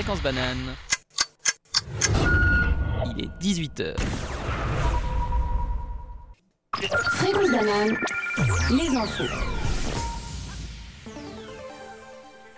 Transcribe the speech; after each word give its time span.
Fréquence 0.00 0.22
banane. 0.22 0.76
Il 3.04 3.24
est 3.24 3.28
18h. 3.38 3.94
Fréquence 6.72 7.50
banane, 7.50 7.98
les 8.70 8.96
infos. 8.96 9.24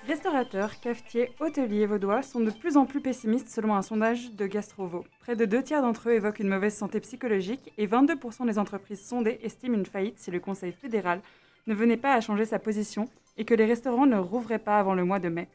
Restaurateurs, 0.06 0.78
cafetiers, 0.78 1.33
hôteliers 1.40 1.87
vaudois 1.87 2.22
sont 2.22 2.38
de 2.38 2.53
plus 2.53 2.76
en 2.76 2.87
plus 2.87 3.01
pessimistes 3.01 3.49
selon 3.49 3.74
un 3.74 3.83
sondage 3.83 4.31
de 4.37 4.47
Gastrovo. 4.47 5.04
Près 5.19 5.35
de 5.35 5.45
deux 5.45 5.65
tiers 5.65 5.83
d'entre 5.83 6.11
eux 6.11 6.13
évoquent 6.13 6.38
une 6.38 6.49
mauvaise 6.49 6.77
santé 6.77 7.01
psychologique 7.01 7.72
et 7.77 7.88
22% 7.88 8.47
des 8.47 8.61
entreprises 8.61 9.04
sondées 9.04 9.40
estiment 9.43 9.74
une 9.74 9.87
faillite 9.87 10.21
si 10.21 10.31
le 10.31 10.38
Conseil 10.38 10.71
fédéral 10.71 11.21
ne 11.67 11.74
venait 11.74 11.97
pas 11.97 12.15
à 12.15 12.21
changer 12.21 12.45
sa 12.45 12.61
position 12.61 13.09
et 13.37 13.45
que 13.45 13.54
les 13.54 13.67
restaurants 13.67 14.06
ne 14.06 14.19
rouvraient 14.19 14.61
pas 14.61 14.79
avant 14.79 14.95
le 14.95 15.04
mois 15.04 15.19
de 15.19 15.29
mai. 15.29 15.49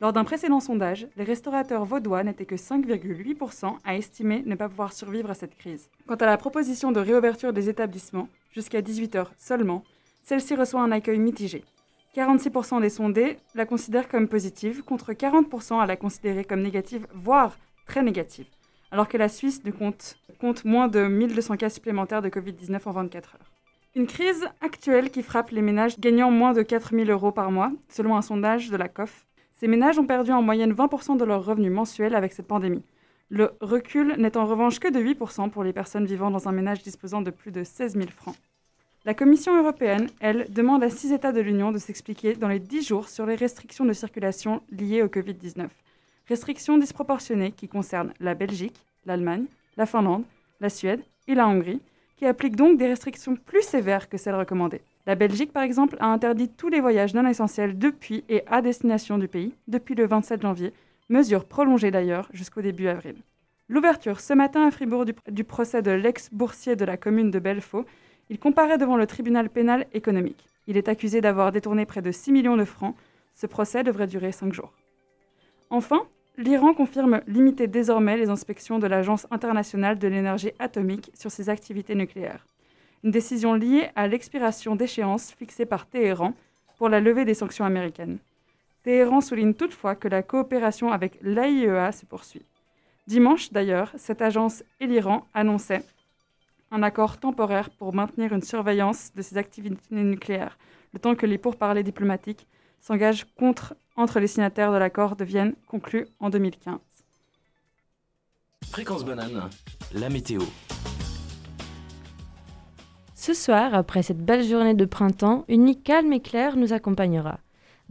Lors 0.00 0.14
d'un 0.14 0.24
précédent 0.24 0.60
sondage, 0.60 1.08
les 1.18 1.24
restaurateurs 1.24 1.84
vaudois 1.84 2.24
n'étaient 2.24 2.46
que 2.46 2.54
5,8% 2.54 3.76
à 3.84 3.96
estimer 3.96 4.42
ne 4.46 4.54
pas 4.54 4.66
pouvoir 4.66 4.94
survivre 4.94 5.30
à 5.30 5.34
cette 5.34 5.58
crise. 5.58 5.90
Quant 6.06 6.14
à 6.14 6.24
la 6.24 6.38
proposition 6.38 6.90
de 6.90 7.00
réouverture 7.00 7.52
des 7.52 7.68
établissements, 7.68 8.30
jusqu'à 8.50 8.80
18h 8.80 9.26
seulement, 9.36 9.84
celle-ci 10.22 10.54
reçoit 10.54 10.80
un 10.80 10.90
accueil 10.90 11.18
mitigé. 11.18 11.64
46% 12.16 12.80
des 12.80 12.88
sondés 12.88 13.36
la 13.54 13.66
considèrent 13.66 14.08
comme 14.08 14.26
positive, 14.26 14.82
contre 14.84 15.12
40% 15.12 15.80
à 15.80 15.86
la 15.86 15.96
considérer 15.96 16.44
comme 16.44 16.62
négative, 16.62 17.06
voire 17.12 17.58
très 17.86 18.02
négative, 18.02 18.46
alors 18.90 19.06
que 19.06 19.18
la 19.18 19.28
Suisse 19.28 19.62
ne 19.64 19.70
compte, 19.70 20.16
moins 20.64 20.88
de 20.88 21.06
1200 21.06 21.58
cas 21.58 21.68
supplémentaires 21.68 22.22
de 22.22 22.30
Covid-19 22.30 22.80
en 22.86 22.92
24 22.92 23.34
heures. 23.34 23.50
Une 23.94 24.06
crise 24.06 24.48
actuelle 24.62 25.10
qui 25.10 25.22
frappe 25.22 25.50
les 25.50 25.62
ménages 25.62 26.00
gagnant 26.00 26.30
moins 26.30 26.54
de 26.54 26.62
4000 26.62 27.10
euros 27.10 27.32
par 27.32 27.50
mois, 27.50 27.70
selon 27.90 28.16
un 28.16 28.22
sondage 28.22 28.70
de 28.70 28.78
la 28.78 28.88
COF. 28.88 29.26
Ces 29.60 29.68
ménages 29.68 29.98
ont 29.98 30.06
perdu 30.06 30.32
en 30.32 30.40
moyenne 30.40 30.72
20% 30.72 31.18
de 31.18 31.24
leurs 31.26 31.44
revenus 31.44 31.70
mensuels 31.70 32.14
avec 32.14 32.32
cette 32.32 32.46
pandémie. 32.46 32.82
Le 33.28 33.50
recul 33.60 34.14
n'est 34.16 34.38
en 34.38 34.46
revanche 34.46 34.78
que 34.78 34.88
de 34.88 34.98
8% 34.98 35.50
pour 35.50 35.64
les 35.64 35.74
personnes 35.74 36.06
vivant 36.06 36.30
dans 36.30 36.48
un 36.48 36.52
ménage 36.52 36.82
disposant 36.82 37.20
de 37.20 37.30
plus 37.30 37.52
de 37.52 37.62
16 37.62 37.92
000 37.92 38.06
francs. 38.08 38.36
La 39.04 39.12
Commission 39.12 39.54
européenne, 39.54 40.08
elle, 40.20 40.46
demande 40.50 40.82
à 40.82 40.88
six 40.88 41.12
États 41.12 41.32
de 41.32 41.42
l'Union 41.42 41.72
de 41.72 41.78
s'expliquer 41.78 42.36
dans 42.36 42.48
les 42.48 42.58
10 42.58 42.88
jours 42.88 43.08
sur 43.10 43.26
les 43.26 43.34
restrictions 43.34 43.84
de 43.84 43.92
circulation 43.92 44.62
liées 44.70 45.02
au 45.02 45.08
Covid-19. 45.08 45.68
Restrictions 46.26 46.78
disproportionnées 46.78 47.52
qui 47.52 47.68
concernent 47.68 48.14
la 48.18 48.32
Belgique, 48.32 48.80
l'Allemagne, 49.04 49.44
la 49.76 49.84
Finlande, 49.84 50.24
la 50.62 50.70
Suède 50.70 51.02
et 51.28 51.34
la 51.34 51.46
Hongrie, 51.46 51.82
qui 52.16 52.24
appliquent 52.24 52.56
donc 52.56 52.78
des 52.78 52.86
restrictions 52.86 53.36
plus 53.36 53.62
sévères 53.62 54.08
que 54.08 54.16
celles 54.16 54.36
recommandées. 54.36 54.80
La 55.06 55.14
Belgique, 55.14 55.52
par 55.52 55.62
exemple, 55.62 55.96
a 56.00 56.06
interdit 56.06 56.48
tous 56.48 56.68
les 56.68 56.80
voyages 56.80 57.14
non 57.14 57.26
essentiels 57.26 57.78
depuis 57.78 58.24
et 58.28 58.42
à 58.46 58.62
destination 58.62 59.18
du 59.18 59.28
pays 59.28 59.54
depuis 59.66 59.94
le 59.94 60.06
27 60.06 60.42
janvier, 60.42 60.72
mesure 61.08 61.44
prolongée 61.46 61.90
d'ailleurs 61.90 62.28
jusqu'au 62.32 62.60
début 62.60 62.88
avril. 62.88 63.16
L'ouverture 63.68 64.20
ce 64.20 64.32
matin 64.34 64.66
à 64.66 64.70
Fribourg 64.70 65.04
du, 65.04 65.44
procès 65.44 65.80
de 65.80 65.92
l'ex-boursier 65.92 66.76
de 66.76 66.84
la 66.84 66.96
commune 66.96 67.30
de 67.30 67.38
Belfaux 67.38 67.86
il 68.30 68.38
comparaît 68.38 68.78
devant 68.78 68.96
le 68.96 69.06
tribunal 69.06 69.50
pénal 69.50 69.86
économique. 69.92 70.46
Il 70.68 70.76
est 70.76 70.88
accusé 70.88 71.20
d'avoir 71.20 71.50
détourné 71.50 71.84
près 71.84 72.00
de 72.00 72.12
6 72.12 72.30
millions 72.30 72.56
de 72.56 72.64
francs. 72.64 72.94
Ce 73.34 73.46
procès 73.46 73.82
devrait 73.82 74.06
durer 74.06 74.30
5 74.30 74.52
jours. 74.52 74.72
Enfin, 75.68 76.02
l'Iran 76.38 76.72
confirme 76.72 77.22
limiter 77.26 77.66
désormais 77.66 78.16
les 78.16 78.30
inspections 78.30 78.78
de 78.78 78.86
l'Agence 78.86 79.26
internationale 79.32 79.98
de 79.98 80.06
l'énergie 80.06 80.52
atomique 80.60 81.10
sur 81.14 81.32
ses 81.32 81.48
activités 81.48 81.96
nucléaires. 81.96 82.46
Une 83.02 83.10
décision 83.10 83.54
liée 83.54 83.90
à 83.96 84.06
l'expiration 84.06 84.76
d'échéances 84.76 85.32
fixées 85.32 85.66
par 85.66 85.86
Téhéran 85.86 86.34
pour 86.76 86.88
la 86.88 87.00
levée 87.00 87.24
des 87.24 87.34
sanctions 87.34 87.64
américaines. 87.64 88.18
Téhéran 88.82 89.20
souligne 89.20 89.54
toutefois 89.54 89.94
que 89.94 90.08
la 90.08 90.22
coopération 90.22 90.92
avec 90.92 91.18
l'AIEA 91.22 91.92
se 91.92 92.06
poursuit. 92.06 92.44
Dimanche, 93.06 93.52
d'ailleurs, 93.52 93.92
cette 93.96 94.22
agence 94.22 94.62
et 94.80 94.86
l'Iran 94.86 95.26
annonçaient 95.34 95.84
un 96.70 96.82
accord 96.82 97.18
temporaire 97.18 97.70
pour 97.70 97.94
maintenir 97.94 98.32
une 98.32 98.42
surveillance 98.42 99.12
de 99.14 99.22
ces 99.22 99.36
activités 99.36 99.80
nucléaires, 99.90 100.58
le 100.92 101.00
temps 101.00 101.14
que 101.14 101.26
les 101.26 101.38
pourparlers 101.38 101.82
diplomatiques 101.82 102.46
s'engagent 102.80 103.26
contre, 103.36 103.74
entre 103.96 104.20
les 104.20 104.26
signataires 104.26 104.72
de 104.72 104.78
l'accord 104.78 105.16
de 105.16 105.24
Vienne 105.24 105.54
conclu 105.66 106.06
en 106.20 106.30
2015. 106.30 106.78
Fréquence 108.70 109.04
banane, 109.04 109.50
la 109.92 110.08
météo. 110.08 110.42
Ce 113.22 113.34
soir, 113.34 113.74
après 113.74 114.02
cette 114.02 114.24
belle 114.24 114.42
journée 114.42 114.72
de 114.72 114.86
printemps, 114.86 115.44
une 115.46 115.66
nuit 115.66 115.76
calme 115.76 116.14
et 116.14 116.20
claire 116.20 116.56
nous 116.56 116.72
accompagnera. 116.72 117.38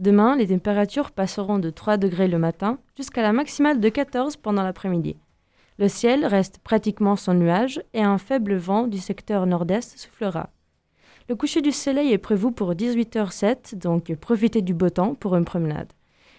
Demain, 0.00 0.34
les 0.34 0.48
températures 0.48 1.12
passeront 1.12 1.60
de 1.60 1.70
3 1.70 1.98
degrés 1.98 2.26
le 2.26 2.40
matin 2.40 2.80
jusqu'à 2.96 3.22
la 3.22 3.32
maximale 3.32 3.78
de 3.78 3.88
14 3.88 4.34
pendant 4.38 4.64
l'après-midi. 4.64 5.16
Le 5.78 5.86
ciel 5.86 6.26
reste 6.26 6.58
pratiquement 6.58 7.14
sans 7.14 7.34
nuages 7.34 7.80
et 7.94 8.02
un 8.02 8.18
faible 8.18 8.56
vent 8.56 8.88
du 8.88 8.98
secteur 8.98 9.46
nord-est 9.46 9.96
soufflera. 10.00 10.50
Le 11.28 11.36
coucher 11.36 11.62
du 11.62 11.70
soleil 11.70 12.12
est 12.12 12.18
prévu 12.18 12.50
pour 12.50 12.72
18h07, 12.72 13.78
donc 13.78 14.12
profitez 14.16 14.62
du 14.62 14.74
beau 14.74 14.90
temps 14.90 15.14
pour 15.14 15.36
une 15.36 15.44
promenade. 15.44 15.92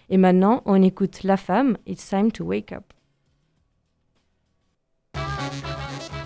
Et 0.10 0.18
maintenant, 0.18 0.64
on 0.66 0.84
écoute 0.84 1.24
La 1.24 1.38
Femme, 1.38 1.78
It's 1.88 2.10
Time 2.10 2.30
to 2.34 2.44
Wake 2.44 2.74
Up. 2.74 2.84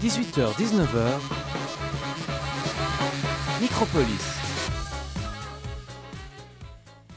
18h-19h, 0.01 1.44
Micropolis. 3.61 4.41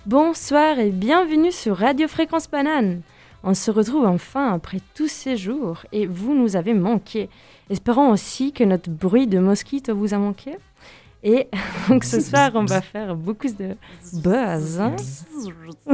Bonsoir 0.06 0.78
et 0.78 0.90
bienvenue 0.90 1.50
sur 1.50 1.76
Radio 1.76 2.06
Fréquence 2.06 2.48
Banane. 2.48 3.02
On 3.42 3.54
se 3.54 3.72
retrouve 3.72 4.06
enfin 4.06 4.54
après 4.54 4.78
tous 4.94 5.08
ces 5.08 5.36
jours 5.36 5.84
et 5.90 6.06
vous 6.06 6.34
nous 6.34 6.54
avez 6.54 6.74
manqué. 6.74 7.28
Espérons 7.70 8.10
aussi 8.10 8.52
que 8.52 8.62
notre 8.62 8.88
bruit 8.88 9.26
de 9.26 9.40
mosquito 9.40 9.96
vous 9.96 10.14
a 10.14 10.18
manqué. 10.18 10.56
Et 11.24 11.48
donc 11.88 12.04
ce 12.04 12.20
soir, 12.20 12.52
on 12.54 12.64
va 12.64 12.82
faire 12.82 13.16
beaucoup 13.16 13.48
de 13.48 13.76
buzz, 14.12 14.80
hein. 14.80 14.94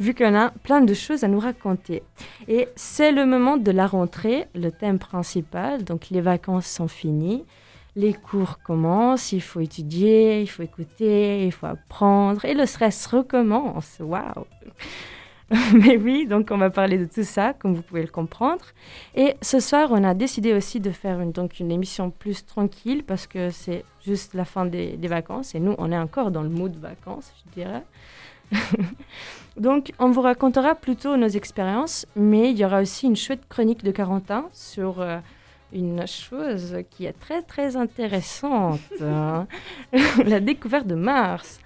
vu 0.00 0.14
qu'on 0.14 0.34
a 0.34 0.50
plein 0.62 0.80
de 0.80 0.94
choses 0.94 1.24
à 1.24 1.28
nous 1.28 1.40
raconter. 1.40 2.02
Et 2.48 2.68
c'est 2.74 3.12
le 3.12 3.26
moment 3.26 3.58
de 3.58 3.70
la 3.70 3.86
rentrée, 3.86 4.46
le 4.54 4.70
thème 4.70 4.98
principal. 4.98 5.84
Donc 5.84 6.08
les 6.10 6.22
vacances 6.22 6.66
sont 6.66 6.88
finies, 6.88 7.44
les 7.94 8.14
cours 8.14 8.58
commencent, 8.62 9.32
il 9.32 9.42
faut 9.42 9.60
étudier, 9.60 10.40
il 10.40 10.46
faut 10.46 10.62
écouter, 10.62 11.44
il 11.44 11.52
faut 11.52 11.66
apprendre, 11.66 12.44
et 12.44 12.54
le 12.54 12.66
stress 12.66 13.06
recommence. 13.06 13.98
Waouh 14.00 14.46
Mais 15.74 15.98
oui, 15.98 16.26
donc 16.26 16.48
on 16.50 16.56
va 16.56 16.70
parler 16.70 16.96
de 16.96 17.04
tout 17.04 17.24
ça, 17.24 17.52
comme 17.52 17.74
vous 17.74 17.82
pouvez 17.82 18.02
le 18.02 18.08
comprendre. 18.08 18.64
Et 19.14 19.36
ce 19.42 19.60
soir, 19.60 19.88
on 19.90 20.02
a 20.02 20.14
décidé 20.14 20.54
aussi 20.54 20.80
de 20.80 20.90
faire 20.90 21.20
une, 21.20 21.32
donc 21.32 21.60
une 21.60 21.70
émission 21.70 22.10
plus 22.10 22.46
tranquille 22.46 23.04
parce 23.04 23.26
que 23.26 23.50
c'est 23.50 23.84
juste 24.04 24.32
la 24.32 24.46
fin 24.46 24.64
des, 24.64 24.96
vacances 25.02 25.54
et 25.54 25.60
nous, 25.60 25.74
on 25.76 25.92
est 25.92 25.98
encore 25.98 26.30
dans 26.30 26.42
le 26.42 26.48
mood 26.48 26.74
vacances, 26.76 27.32
je 27.36 27.60
dirais. 27.60 27.82
donc, 29.58 29.92
on 29.98 30.10
vous 30.10 30.22
racontera 30.22 30.74
plutôt 30.74 31.16
nos 31.16 31.28
expériences, 31.28 32.06
mais 32.16 32.50
il 32.50 32.56
y 32.56 32.64
aura 32.64 32.80
aussi 32.80 33.06
une 33.06 33.16
chouette 33.16 33.46
chronique 33.48 33.84
de 33.84 33.90
Carentin 33.90 34.46
sur 34.52 35.00
euh, 35.00 35.18
une 35.72 36.06
chose 36.06 36.76
qui 36.90 37.06
est 37.06 37.18
très 37.18 37.42
très 37.42 37.76
intéressante, 37.76 38.80
hein. 39.00 39.46
la 40.24 40.40
découverte 40.40 40.86
de 40.86 40.94
Mars. 40.94 41.60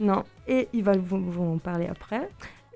Non, 0.00 0.24
et 0.48 0.68
il 0.72 0.82
va 0.82 0.92
vous, 0.96 1.18
vous 1.18 1.54
en 1.54 1.58
parler 1.58 1.86
après. 1.86 2.28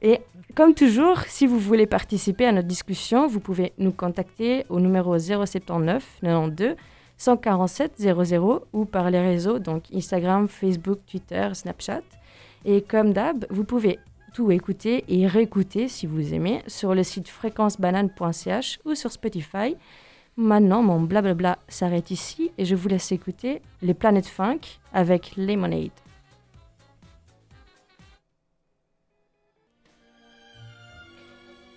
Et 0.02 0.20
comme 0.54 0.74
toujours, 0.74 1.20
si 1.22 1.46
vous 1.46 1.58
voulez 1.58 1.86
participer 1.86 2.46
à 2.46 2.52
notre 2.52 2.68
discussion, 2.68 3.26
vous 3.26 3.40
pouvez 3.40 3.72
nous 3.78 3.92
contacter 3.92 4.64
au 4.68 4.78
numéro 4.80 5.18
079 5.18 6.20
92 6.22 6.76
147 7.18 7.94
00 7.98 8.66
ou 8.72 8.84
par 8.84 9.10
les 9.10 9.20
réseaux, 9.20 9.58
donc 9.58 9.84
Instagram, 9.92 10.48
Facebook, 10.48 10.98
Twitter, 11.06 11.48
Snapchat. 11.54 12.02
Et 12.64 12.82
comme 12.82 13.12
d'hab, 13.12 13.46
vous 13.50 13.64
pouvez 13.64 13.98
tout 14.34 14.50
écouter 14.50 15.04
et 15.08 15.26
réécouter 15.26 15.88
si 15.88 16.06
vous 16.06 16.34
aimez 16.34 16.62
sur 16.66 16.94
le 16.94 17.02
site 17.02 17.28
fréquencebanane.ch 17.28 18.80
ou 18.84 18.94
sur 18.94 19.10
Spotify. 19.10 19.76
Maintenant, 20.38 20.82
mon 20.82 21.00
blablabla 21.00 21.58
s'arrête 21.66 22.10
ici 22.10 22.52
et 22.58 22.66
je 22.66 22.74
vous 22.74 22.88
laisse 22.88 23.10
écouter 23.10 23.62
les 23.80 23.94
planètes 23.94 24.26
funk 24.26 24.60
avec 24.92 25.34
Lemonade. 25.36 25.90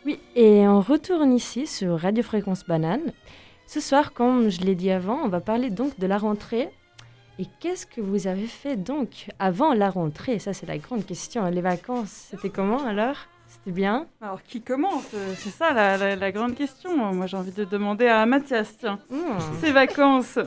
Oui, 0.05 0.19
et 0.35 0.67
on 0.67 0.81
retourne 0.81 1.33
ici 1.33 1.67
sur 1.67 1.97
Radio 1.99 2.21
Fréquence 2.21 2.65
Banane. 2.65 3.13
Ce 3.65 3.79
soir, 3.79 4.11
comme 4.11 4.49
je 4.49 4.59
l'ai 4.61 4.75
dit 4.75 4.91
avant, 4.91 5.21
on 5.23 5.29
va 5.29 5.39
parler 5.39 5.69
donc 5.69 5.97
de 5.97 6.07
la 6.07 6.17
rentrée. 6.17 6.69
Et 7.37 7.45
qu'est-ce 7.61 7.85
que 7.85 8.01
vous 8.01 8.27
avez 8.27 8.47
fait 8.47 8.75
donc 8.75 9.29
avant 9.39 9.73
la 9.73 9.89
rentrée? 9.89 10.37
Ça, 10.39 10.51
c'est 10.51 10.65
la 10.65 10.77
grande 10.77 11.05
question. 11.05 11.49
Les 11.49 11.61
vacances, 11.61 12.27
c'était 12.31 12.49
comment 12.49 12.85
alors? 12.85 13.15
C'était 13.59 13.75
bien 13.75 14.07
Alors, 14.21 14.41
qui 14.43 14.61
commence? 14.61 15.09
C'est 15.35 15.49
ça 15.49 15.73
la, 15.73 15.97
la, 15.97 16.15
la, 16.15 16.31
grande 16.31 16.55
question. 16.55 16.95
Moi, 17.13 17.27
j'ai 17.27 17.37
envie 17.37 17.51
de 17.51 17.65
demander 17.65 18.07
à 18.07 18.25
Mathias, 18.25 18.77
tiens. 18.77 18.99
Mmh. 19.09 19.17
Ces 19.61 19.71
vacances 19.71 20.39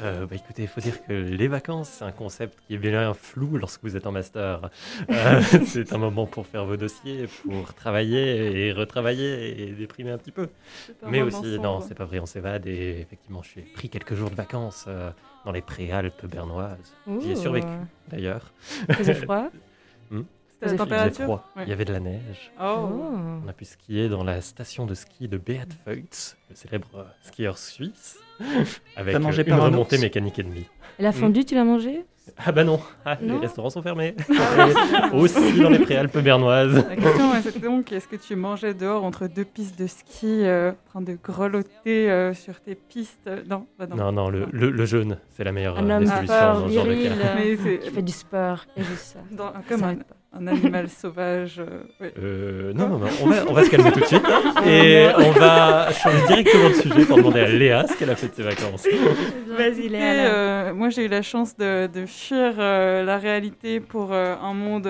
Euh, 0.00 0.26
bah, 0.26 0.36
écoutez, 0.36 0.62
il 0.62 0.68
faut 0.68 0.80
dire 0.80 1.02
que 1.06 1.12
les 1.12 1.48
vacances, 1.48 1.88
c'est 1.88 2.04
un 2.04 2.12
concept 2.12 2.58
qui 2.66 2.74
est 2.74 2.78
bien 2.78 3.14
flou 3.14 3.56
lorsque 3.56 3.82
vous 3.82 3.96
êtes 3.96 4.06
en 4.06 4.12
master. 4.12 4.70
Euh, 5.10 5.40
c'est 5.64 5.92
un 5.92 5.98
moment 5.98 6.26
pour 6.26 6.46
faire 6.46 6.66
vos 6.66 6.76
dossiers, 6.76 7.26
pour 7.42 7.72
travailler 7.74 8.66
et 8.66 8.72
retravailler 8.72 9.62
et 9.62 9.72
déprimer 9.72 10.10
un 10.10 10.18
petit 10.18 10.32
peu. 10.32 10.48
Mais 11.06 11.22
aussi, 11.22 11.58
non, 11.58 11.80
c'est 11.80 11.94
pas 11.94 12.04
vrai, 12.04 12.18
on 12.18 12.26
s'évade 12.26 12.66
et 12.66 13.00
effectivement, 13.00 13.42
je 13.42 13.48
suis 13.48 13.62
pris 13.62 13.88
quelques 13.88 14.14
jours 14.14 14.30
de 14.30 14.34
vacances 14.34 14.84
euh, 14.88 15.10
dans 15.44 15.52
les 15.52 15.62
préalpes 15.62 16.26
bernoises. 16.26 16.94
J'y 17.20 17.32
ai 17.32 17.36
survécu 17.36 17.68
d'ailleurs. 18.08 18.52
Faisait 18.90 19.14
froid 19.14 19.48
Hmm 20.10 20.22
C'était 20.62 20.66
la 20.66 20.72
Il 20.72 20.76
faisait 20.76 20.76
température 20.78 21.24
froid, 21.24 21.48
Ouais. 21.56 21.62
il 21.64 21.68
y 21.68 21.72
avait 21.72 21.84
de 21.84 21.92
la 21.92 22.00
neige. 22.00 22.50
Oh. 22.60 22.88
On 23.44 23.48
a 23.48 23.52
pu 23.52 23.64
skier 23.66 24.08
dans 24.08 24.24
la 24.24 24.40
station 24.40 24.86
de 24.86 24.94
ski 24.94 25.28
de 25.28 25.36
Beat 25.36 25.68
Feutz, 25.84 26.36
le 26.48 26.56
célèbre 26.56 27.06
skieur 27.22 27.58
suisse, 27.58 28.18
avec 28.96 29.18
mangé 29.18 29.44
une 29.46 29.54
remontée 29.54 29.98
mécanique 29.98 30.38
et 30.38 30.42
demie. 30.42 30.66
Et 30.98 31.02
la 31.02 31.12
fondue, 31.12 31.44
tu 31.44 31.54
l'as 31.54 31.64
mangée? 31.64 32.04
Ah 32.38 32.50
bah 32.50 32.64
non, 32.64 32.80
Ah, 33.04 33.16
les 33.20 33.26
Non 33.28 33.38
restaurants 33.38 33.70
sont 33.70 33.82
fermés. 33.82 34.16
Et 34.28 35.16
aussi 35.16 35.60
dans 35.60 35.70
les 35.70 35.78
préalpes 35.78 36.18
bernoises. 36.18 36.74
La 36.88 36.96
question 36.96 37.32
c'était 37.40 37.60
donc 37.60 37.92
est-ce 37.92 38.08
que 38.08 38.16
tu 38.16 38.34
mangeais 38.34 38.74
dehors 38.74 39.04
entre 39.04 39.28
deux 39.28 39.44
pistes 39.44 39.78
de 39.78 39.86
ski 39.86 40.44
euh, 40.44 40.72
en 40.72 40.90
train 40.90 41.00
de 41.02 41.16
grelotter 41.22 42.10
euh, 42.10 42.34
sur 42.34 42.58
tes 42.60 42.74
pistes? 42.74 43.30
Non, 43.48 43.66
bah 43.78 43.86
non. 43.86 43.96
Non, 43.96 44.10
non, 44.12 44.28
le, 44.30 44.46
le, 44.50 44.70
le 44.70 44.84
jeûne, 44.86 45.18
c'est 45.36 45.44
la 45.44 45.52
meilleure 45.52 45.78
euh, 45.78 45.98
des 46.00 46.06
solutions 46.06 46.34
dans 46.34 46.68
ce 46.68 46.72
genre 46.74 46.84
de 46.86 46.90
viril, 46.92 47.12
cas. 47.16 47.34
Mais 47.36 47.56
qui 47.56 47.62
c'est 47.62 47.90
fait 47.92 48.02
du 48.02 48.12
sport 48.12 48.64
et 48.76 48.82
juste 48.82 49.04
ça. 49.14 49.18
dans- 49.30 49.52
comme 49.68 49.80
Ça 49.80 49.86
un. 49.90 49.96
Un 50.40 50.46
animal 50.46 50.88
sauvage. 51.02 51.58
euh. 51.60 51.82
Euh, 52.18 52.72
non, 52.74 52.88
non, 52.88 52.98
non, 52.98 53.06
on 53.22 53.26
va, 53.28 53.36
on 53.48 53.52
va 53.52 53.64
se 53.64 53.70
calmer 53.70 53.92
tout 53.92 54.00
de 54.00 54.04
suite. 54.04 54.22
hein, 54.26 54.54
et 54.66 55.06
on 55.18 55.30
va 55.32 55.92
changer 55.92 56.26
directement 56.28 56.68
de 56.70 56.74
sujet 56.74 57.04
pour 57.06 57.16
demander 57.18 57.40
à 57.40 57.48
Léa 57.48 57.86
ce 57.86 57.94
qu'elle 57.96 58.10
a 58.10 58.16
fait 58.16 58.28
de 58.28 58.34
ses 58.34 58.42
vacances. 58.42 58.86
Vas-y, 59.48 59.88
Léa. 59.88 60.02
euh, 60.02 60.74
moi, 60.74 60.88
j'ai 60.90 61.04
eu 61.04 61.08
la 61.08 61.22
chance 61.22 61.56
de, 61.56 61.86
de 61.86 62.06
fuir 62.06 62.54
euh, 62.58 63.02
la 63.04 63.18
réalité 63.18 63.80
pour 63.80 64.12
euh, 64.12 64.34
un 64.42 64.54
monde 64.54 64.88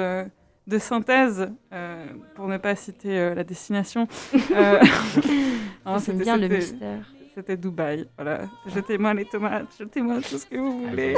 de 0.66 0.78
synthèse, 0.78 1.48
euh, 1.72 2.04
pour 2.34 2.48
ne 2.48 2.56
pas 2.58 2.74
citer 2.74 3.16
euh, 3.18 3.34
la 3.34 3.44
destination. 3.44 4.08
Euh, 4.34 4.80
non, 5.86 5.98
C'est 5.98 6.12
c'était- 6.12 6.24
bien 6.24 6.36
le 6.36 6.48
mystère. 6.48 7.12
C'était 7.36 7.56
Dubaï, 7.58 8.08
voilà. 8.16 8.40
Jetez-moi 8.74 9.12
les 9.12 9.26
tomates, 9.26 9.66
jetez-moi 9.78 10.16
tout 10.22 10.38
ce 10.38 10.46
que 10.46 10.56
vous 10.56 10.82
Ah, 10.86 10.90
voulez. 10.90 11.14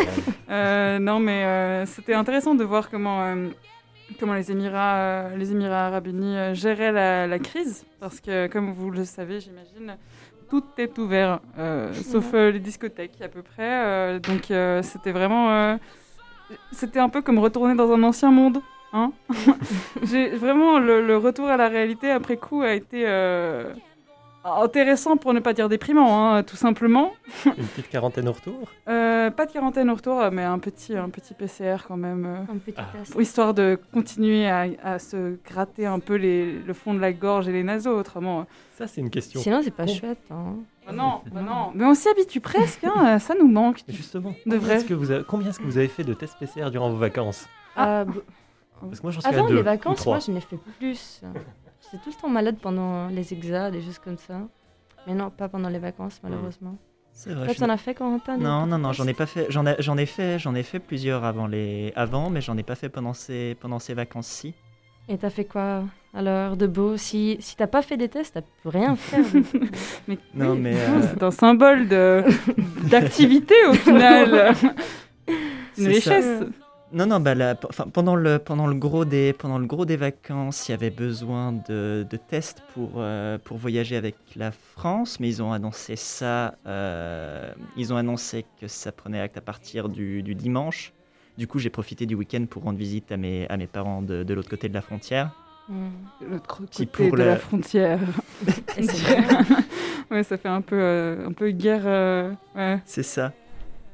Euh, 0.51 0.99
non, 0.99 1.21
mais 1.21 1.45
euh, 1.45 1.87
c'était 1.87 2.15
intéressant 2.15 2.57
de 2.57 2.65
voir 2.65 2.91
comment, 2.91 3.23
euh, 3.23 3.47
comment 4.19 4.35
les, 4.35 4.51
Émirats, 4.51 4.97
euh, 4.97 5.37
les 5.37 5.53
Émirats 5.53 5.87
arabes 5.87 6.07
unis 6.07 6.37
euh, 6.37 6.55
géraient 6.55 6.93
la, 7.27 7.39
crise. 7.39 7.85
Parce 8.01 8.21
que, 8.21 8.47
comme 8.47 8.73
vous 8.73 8.91
le 8.91 9.05
savez, 9.05 9.41
j'imagine, 9.41 9.97
tout 10.51 10.65
est 10.79 10.97
ouvert, 10.99 11.41
euh, 11.59 11.93
sauf 11.93 12.33
les 12.33 12.61
discothèques 12.61 13.21
à 13.21 13.29
peu 13.29 13.43
près. 13.43 14.19
Donc, 14.21 14.53
c'était 14.83 15.13
vraiment. 15.13 15.79
c'était 16.73 17.01
un 17.01 17.09
peu 17.09 17.23
comme 17.23 17.39
retourner 17.39 17.75
dans 17.75 17.93
un 17.93 18.03
ancien 18.03 18.31
monde. 18.31 18.61
Hein 18.95 19.13
vraiment 20.37 20.79
le, 20.79 21.17
retour 21.19 21.49
à 21.49 21.59
la 21.59 21.69
réalité 21.69 22.11
après 22.11 22.39
coup 22.39 22.63
a 22.63 22.73
été 22.73 23.05
intéressant 24.45 25.17
pour 25.17 25.35
ne 25.35 25.41
pas 25.41 25.53
dire 25.53 25.69
déprimant, 25.69 26.35
hein, 26.35 26.43
tout 26.43 26.57
simplement. 26.57 27.13
Une 27.45 27.53
petite 27.67 27.89
quarantaine 27.91 28.29
au 28.29 28.33
retour? 28.33 28.69
Euh, 28.89 29.31
pas 29.31 29.47
de 29.47 29.53
quarantaine 29.53 29.91
au 29.91 29.95
retour, 29.95 30.23
mais 30.33 30.43
un 30.45 30.59
petit, 30.59 30.97
un 30.97 31.09
petit 31.11 31.35
PCR 31.35 31.77
quand 31.87 31.97
même. 31.97 32.25
euh, 32.27 32.53
Un 32.53 32.57
petit 32.59 32.75
Ah. 32.77 32.87
test. 32.93 33.15
Histoire 33.21 33.53
de 33.55 33.79
continuer 33.93 34.49
à, 34.49 34.67
à 34.83 34.99
se 34.99 35.37
gratter 35.45 35.87
un 35.87 35.99
peu 35.99 36.15
les, 36.15 36.53
le 36.61 36.73
fond 36.75 36.95
de 36.95 37.01
la 37.01 37.13
gorge 37.13 37.49
et 37.49 37.53
les 37.53 37.63
naseaux, 37.63 37.99
autrement. 37.99 38.47
Ça, 38.77 38.87
c'est 38.87 39.01
une 39.01 39.11
question. 39.11 39.41
Sinon, 39.41 39.61
c'est 39.63 39.71
pas 39.71 39.85
Bon. 39.87 39.95
chouette. 39.95 40.19
Hein. 40.31 40.55
Bah 40.87 40.93
non, 40.95 41.21
bah 41.33 41.43
non. 41.43 41.73
Mais 41.75 41.85
on 41.85 41.95
s'y 41.95 42.09
habitue 42.09 42.41
presque, 42.41 42.85
hein, 42.85 43.19
ça 43.19 43.35
nous 43.39 43.49
manque. 43.49 43.81
Justement, 43.89 44.31
De 44.31 44.35
combien 44.45 44.59
vrai. 44.59 44.75
est-ce 44.77 44.85
que 44.87 44.95
vous 44.95 45.11
avez, 45.11 45.25
combien 45.25 45.51
est-ce 45.51 45.59
que 45.59 45.65
vous 45.65 45.77
avez 45.79 45.89
fait 45.89 46.05
de 46.05 46.15
tests 46.15 46.39
PCR 46.39 46.71
durant 46.71 46.89
vos 46.91 46.97
vacances? 46.97 47.47
Ah, 47.77 48.05
b- 48.07 48.13
Parce 48.81 48.99
que 49.01 49.03
moi, 49.03 49.11
j'en 49.13 49.21
suis 49.21 49.29
à 49.29 49.35
Avant 49.39 49.49
deux 49.49 49.55
les 49.57 49.61
ou 49.61 49.65
vacances, 49.65 49.97
trois. 49.99 50.15
moi, 50.15 50.21
je 50.27 50.31
n'ai 50.33 50.41
fait 50.41 50.57
plus. 50.79 51.21
J'étais 51.93 52.05
tout 52.05 52.11
le 52.11 52.21
temps 52.21 52.29
malade 52.29 52.57
pendant 52.61 53.09
les 53.09 53.33
exas, 53.33 53.71
des 53.71 53.81
choses 53.81 53.99
comme 53.99 54.19
ça. 54.19 54.41
Mais 55.07 55.15
non, 55.15 55.31
pas 55.31 55.49
pendant 55.49 55.69
les 55.71 55.79
vacances, 55.79 56.21
malheureusement. 56.23 56.77
C'est 57.13 57.33
vrai. 57.33 57.47
Toi, 57.47 57.55
je 57.55 57.59
tu 57.59 57.65
en 57.65 57.71
as 57.71 57.77
fait, 57.79 57.95
Corentin 57.95 58.37
Non, 58.37 58.67
non, 58.67 58.77
non, 58.79 58.93
j'en 58.93 59.07
ai 59.07 59.15
pas 59.15 59.27
fait. 59.27 59.47
J'en 59.49 59.65
ai, 59.67 59.77
j'en 59.79 59.97
ai 59.97 60.05
fait, 60.07 60.39
j'en 60.39 60.55
ai 60.55 60.63
fait 60.63 60.81
plusieurs 60.81 61.25
avant 61.25 61.47
les, 61.47 61.93
avant, 61.97 62.29
mais 62.31 62.41
j'en 62.43 62.57
ai 62.59 62.63
pas 62.63 62.75
fait 62.75 62.89
pendant 62.91 63.15
ces, 63.15 63.57
pendant 63.61 63.79
ces 63.79 63.95
vacances-ci. 63.95 64.55
Et 65.09 65.17
t'as 65.17 65.31
fait 65.31 65.47
quoi 65.47 65.85
alors 66.13 66.57
de 66.57 66.67
beau? 66.67 66.97
Si, 66.99 67.37
si 67.41 67.57
t'as 67.57 67.67
pas 67.67 67.81
fait 67.81 67.97
des 67.97 68.09
tests, 68.09 68.35
t'as 68.35 68.43
pu 68.43 68.69
rien 68.69 68.95
faire. 68.95 69.25
Mais, 70.09 70.19
Non, 70.35 70.53
oui, 70.53 70.59
mais, 70.61 70.75
euh, 70.77 71.01
c'est 71.03 71.23
un 71.23 71.31
symbole 71.31 71.89
de- 71.89 72.25
d'activité 72.91 73.55
au 73.69 73.75
final. 73.75 74.53
Une 75.79 75.93
ça. 76.01 76.21
Non, 76.91 77.05
non, 77.07 77.21
bah 77.21 77.35
là, 77.35 77.55
pendant 77.55 78.17
le, 78.17 78.39
pendant 78.39 78.67
le 78.67 78.75
gros 78.75 79.05
des, 79.05 79.35
pendant 79.35 79.59
le 79.59 79.67
gros 79.67 79.85
des 79.85 79.97
vacances, 79.99 80.69
il 80.69 80.73
y 80.73 80.75
avait 80.75 80.89
besoin 80.91 81.53
de, 81.69 82.07
de 82.09 82.17
tests 82.17 82.63
pour, 82.73 82.93
euh, 82.97 83.37
pour 83.37 83.59
voyager 83.59 83.95
avec 83.97 84.17
la 84.37 84.51
France, 84.53 85.21
mais 85.21 85.29
ils 85.29 85.43
ont 85.43 85.53
annoncé 85.53 85.97
ça, 85.97 86.55
euh, 86.67 87.53
ils 87.77 87.93
ont 87.93 87.99
annoncé 87.99 88.47
que 88.59 88.69
ça 88.69 88.91
prenait 88.91 89.21
acte 89.21 89.37
à 89.37 89.43
partir 89.43 89.91
du, 89.91 90.23
du 90.23 90.35
dimanche. 90.35 90.95
Du 91.37 91.47
coup, 91.47 91.59
j'ai 91.59 91.69
profité 91.69 92.07
du 92.07 92.15
week-end 92.15 92.47
pour 92.49 92.63
rendre 92.63 92.79
visite 92.79 93.13
à 93.13 93.19
mes, 93.19 93.47
à 93.51 93.59
mes 93.59 93.67
parents 93.67 94.01
de, 94.01 94.23
de 94.23 94.35
l'autre 94.35 94.49
côté 94.49 94.71
de 94.71 94.75
la 94.75 94.81
frontière. 94.83 95.31
De 95.69 96.27
L'autre 96.27 96.47
côté 96.47 96.87
pour 96.87 97.11
de 97.13 97.17
le- 97.23 97.25
la 97.29 97.37
frontière. 97.37 98.01
Ouais, 100.11 100.23
ça 100.23 100.39
fait 100.39 100.49
un 100.49 100.63
peu, 100.63 100.79
euh, 100.81 101.27
un 101.27 101.33
peu 101.33 101.51
guerre. 101.51 101.85
ouais. 102.57 102.79
C'est 102.87 103.03
ça. 103.03 103.35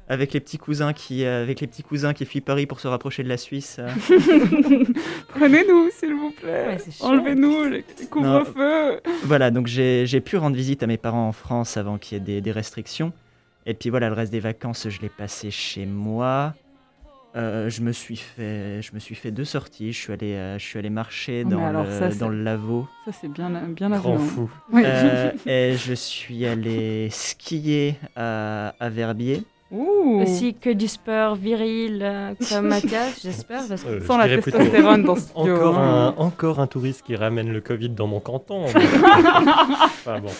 Avec 0.08 0.34
les 0.34 0.40
petits 0.40 0.58
cousins 0.58 0.92
qui, 0.92 1.24
euh, 1.24 1.42
avec 1.42 1.60
les 1.60 1.66
petits 1.66 1.82
cousins 1.82 2.12
qui 2.12 2.26
fuient 2.26 2.42
Paris 2.42 2.66
pour 2.66 2.78
se 2.78 2.86
rapprocher 2.88 3.22
de 3.22 3.28
la 3.28 3.38
Suisse. 3.38 3.78
euh. 3.78 3.88
Prenez-nous, 5.28 5.90
s'il 5.90 6.14
vous 6.14 6.30
plaît. 6.30 6.66
Ouais. 6.76 6.78
Enlevez-nous 7.00 7.64
le 7.64 7.82
couvre-feu. 8.10 9.00
Voilà, 9.24 9.50
donc 9.50 9.66
j'ai 9.66 10.04
j'ai 10.06 10.20
pu 10.20 10.36
rendre 10.36 10.56
visite 10.56 10.82
à 10.82 10.86
mes 10.86 10.98
parents 10.98 11.28
en 11.28 11.32
France 11.32 11.76
avant 11.76 11.98
qu'il 11.98 12.18
y 12.18 12.20
ait 12.20 12.24
des, 12.24 12.40
des 12.40 12.52
restrictions. 12.52 13.12
Et 13.66 13.72
puis 13.74 13.88
voilà, 13.90 14.08
le 14.08 14.14
reste 14.14 14.30
des 14.32 14.40
vacances, 14.40 14.88
je 14.88 15.00
l'ai 15.00 15.08
passé 15.08 15.50
chez 15.50 15.86
moi. 15.86 16.54
Euh, 17.36 17.68
je 17.68 17.80
me 17.82 17.90
suis 17.90 18.16
fait, 18.16 18.80
je 18.80 18.92
me 18.94 19.00
suis 19.00 19.14
fait 19.16 19.32
deux 19.32 19.44
sorties. 19.44 19.92
Je 19.92 19.98
suis 19.98 20.12
allé, 20.12 20.34
euh, 20.34 20.58
je 20.58 20.64
suis 20.64 20.78
allé 20.78 20.90
marcher 20.90 21.42
Oh, 21.44 21.48
dans, 21.48 21.72
le, 21.82 21.90
ça, 21.90 22.08
dans 22.10 22.28
le 22.28 22.42
laveau. 22.42 22.86
Ça, 23.06 23.10
c'est 23.12 23.28
bien, 23.28 23.50
bien 23.50 23.90
Grand 23.90 24.16
hein. 24.16 24.18
fou. 24.18 24.50
Ouais. 24.70 24.82
Euh, 24.84 25.30
et 25.46 25.74
je 25.76 25.94
suis 25.94 26.46
allé 26.46 27.08
skier 27.10 27.96
à, 28.14 28.74
à 28.78 28.88
Verbier. 28.88 29.42
Ouh. 29.74 30.20
Aussi 30.22 30.54
que 30.54 30.70
du 30.70 30.86
sport 30.88 31.34
viril 31.34 32.00
euh, 32.02 32.32
comme 32.48 32.68
Mathias, 32.68 33.20
j'espère. 33.22 33.62
Parce 33.68 33.82
que 33.82 33.88
Euh, 33.88 34.00
Sans 34.06 34.20
je 34.22 34.28
la 34.28 34.36
testostérone 34.40 35.02
dans 35.02 35.16
ce 35.16 35.22
studio. 35.22 35.56
Encore 35.56 35.78
hein. 35.78 36.14
un, 36.16 36.20
encore 36.22 36.60
un 36.60 36.66
touriste 36.66 37.02
qui 37.02 37.16
ramène 37.16 37.52
le 37.52 37.60
Covid 37.60 37.90
dans 37.90 38.06
mon 38.06 38.20
canton. 38.20 38.64
enfin, 39.24 40.20
bon. 40.20 40.30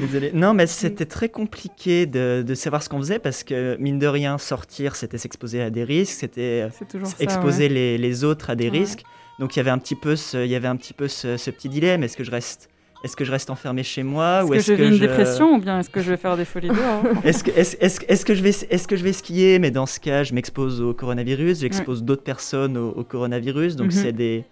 Désolé. 0.00 0.32
Non, 0.34 0.54
mais 0.54 0.66
c'était 0.66 1.06
très 1.06 1.28
compliqué 1.28 2.06
de, 2.06 2.44
de 2.46 2.54
savoir 2.54 2.82
ce 2.82 2.88
qu'on 2.88 2.98
faisait 2.98 3.18
parce 3.18 3.44
que 3.44 3.76
mine 3.78 3.98
de 3.98 4.06
rien, 4.06 4.36
sortir, 4.38 4.96
c'était 4.96 5.18
s'exposer 5.18 5.62
à 5.62 5.70
des 5.70 5.84
risques, 5.84 6.18
c'était 6.18 6.68
euh, 6.68 7.04
ça. 7.04 7.14
exposer 7.20 7.68
les, 7.68 7.96
les 7.96 8.24
autres 8.24 8.50
à 8.50 8.54
des 8.56 8.70
Ouais. 8.70 8.78
risques. 8.80 9.02
Donc 9.38 9.54
il 9.54 9.58
y 9.58 9.60
avait 9.60 9.70
un 9.70 9.78
petit 9.78 9.94
peu 9.94 10.16
ce, 10.16 10.44
il 10.44 10.50
y 10.50 10.56
avait 10.56 10.68
un 10.68 10.76
petit 10.76 10.92
peu 10.94 11.06
ce, 11.08 11.36
ce 11.36 11.50
petit 11.50 11.68
dilemme. 11.68 12.02
Est-ce 12.02 12.16
que 12.16 12.24
je 12.24 12.30
reste, 12.30 12.68
est-ce 13.04 13.14
que 13.16 13.24
je 13.24 13.30
reste 13.30 13.50
enfermé 13.50 13.82
chez 13.82 14.02
moi 14.02 14.38
Est-ce 14.40 14.44
ou 14.46 14.48
que 14.50 14.54
est-ce 14.56 14.72
je 14.72 14.76
que 14.76 14.82
vis 14.82 14.88
une 14.88 14.94
je- 14.94 15.00
dépression 15.00 15.54
ou 15.54 15.58
bien 15.58 15.78
est-ce 15.80 15.90
que 15.90 16.00
je 16.00 16.10
vais 16.10 16.16
faire 16.16 16.36
des 16.36 16.44
folies 16.44 16.68
dehors 16.68 17.02
Est-ce 17.24 17.44
que, 17.44 17.50
est-ce, 17.50 17.76
est-ce, 17.80 18.00
est-ce 18.08 18.24
que 18.24 18.34
je 18.34 18.42
vais, 18.42 18.50
est-ce 18.50 18.88
que 18.88 18.96
je 18.96 19.04
vais 19.04 19.12
skier? 19.12 19.58
Mais 19.58 19.70
dans 19.70 19.86
ce 19.86 20.00
cas, 20.00 20.24
je 20.24 20.34
m'expose 20.34 20.80
au 20.80 20.94
coronavirus, 20.94 21.60
j'expose 21.60 22.02
d'autres 22.02 22.24
personnes 22.24 22.76
au, 22.76 22.90
au 22.90 23.04
coronavirus. 23.04 23.76
Donc 23.76 23.92
Mhm. 23.92 24.02
c'est 24.02 24.12
des, 24.12 24.44